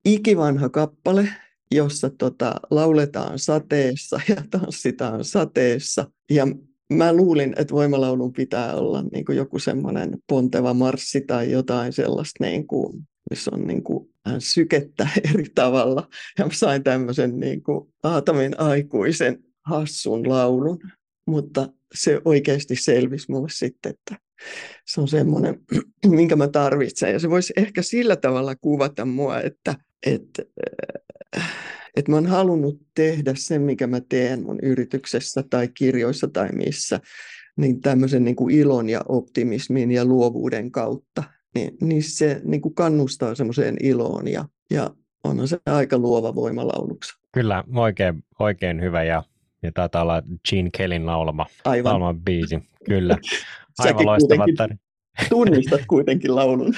[0.04, 1.28] ikivanha kappale,
[1.70, 6.10] jossa tota, lauletaan sateessa ja tanssitaan sateessa.
[6.30, 6.46] Ja
[6.92, 12.44] mä luulin, että voimalaulun pitää olla niin kuin joku semmoinen ponteva marssi tai jotain sellaista,
[12.44, 14.08] niin kuin, missä on niin kuin,
[14.38, 16.08] sykettä eri tavalla.
[16.38, 20.78] Ja mä sain tämmöisen niin kuin, Aatamin aikuisen hassun laulun.
[21.26, 24.16] Mutta se oikeasti selvisi mulle sitten, että
[24.86, 25.60] se on semmoinen,
[26.06, 27.12] minkä mä tarvitsen.
[27.12, 29.74] Ja se voisi ehkä sillä tavalla kuvata mua, että
[30.06, 30.42] että
[31.96, 37.00] et mä oon halunnut tehdä sen, mikä mä teen mun yrityksessä tai kirjoissa tai missä,
[37.56, 41.22] niin tämmöisen niin kuin ilon ja optimismin ja luovuuden kautta,
[41.54, 44.90] niin, niin se niin kuin kannustaa semmoiseen iloon ja, ja
[45.24, 47.18] onhan se aika luova voimalauluksi.
[47.32, 49.22] Kyllä, oikein, oikein hyvä ja,
[49.62, 51.92] ja taitaa olla Gene Kellin laulama, Aivan.
[51.92, 52.58] laulama biisi.
[52.84, 53.16] Kyllä,
[53.78, 54.44] aivan loistava
[55.28, 56.74] tunnistat kuitenkin laulun.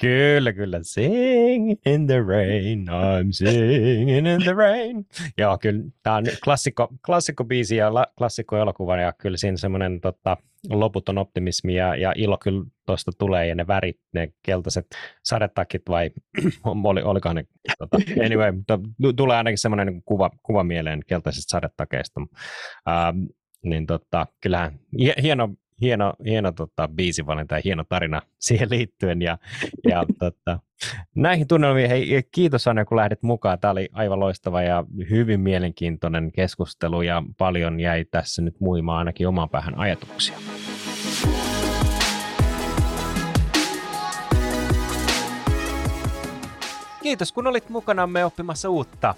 [0.00, 0.78] Kyllä, kyllä.
[0.82, 5.06] Sing in the rain, I'm singing in the rain.
[5.38, 5.82] Joo, kyllä.
[6.02, 10.36] Tämä on klassikko, klassikko biisi ja la, klassikko elokuva ja kyllä siinä semmoinen tota,
[10.70, 14.86] loputon optimismi ja, ja ilo kyllä tuosta tulee ja ne värit, ne keltaiset
[15.24, 16.10] sadetakit vai
[16.84, 17.44] oli, olikohan ne,
[17.78, 18.78] tota, anyway, to,
[19.16, 22.20] tulee ainakin semmoinen niin kuva, kuva mieleen keltaisista sadetakeista.
[22.88, 23.24] Ähm,
[23.64, 24.78] niin tota, kyllähän
[25.22, 25.48] hieno,
[25.82, 29.22] hieno, hieno tota, biisivalinta ja hieno tarina siihen liittyen.
[29.22, 29.38] Ja,
[29.88, 30.58] ja tota,
[31.14, 33.58] näihin tunnelmiin, hei, kiitos Anja, kun lähdit mukaan.
[33.58, 39.28] Tämä oli aivan loistava ja hyvin mielenkiintoinen keskustelu ja paljon jäi tässä nyt muimaan ainakin
[39.28, 40.36] oman päähän ajatuksia.
[47.02, 49.14] Kiitos kun olit mukanamme oppimassa uutta.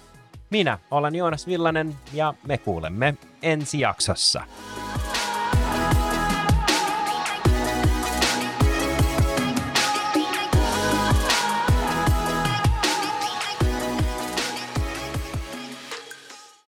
[0.49, 4.43] Minä olen Joonas Villanen ja me kuulemme ensi jaksossa.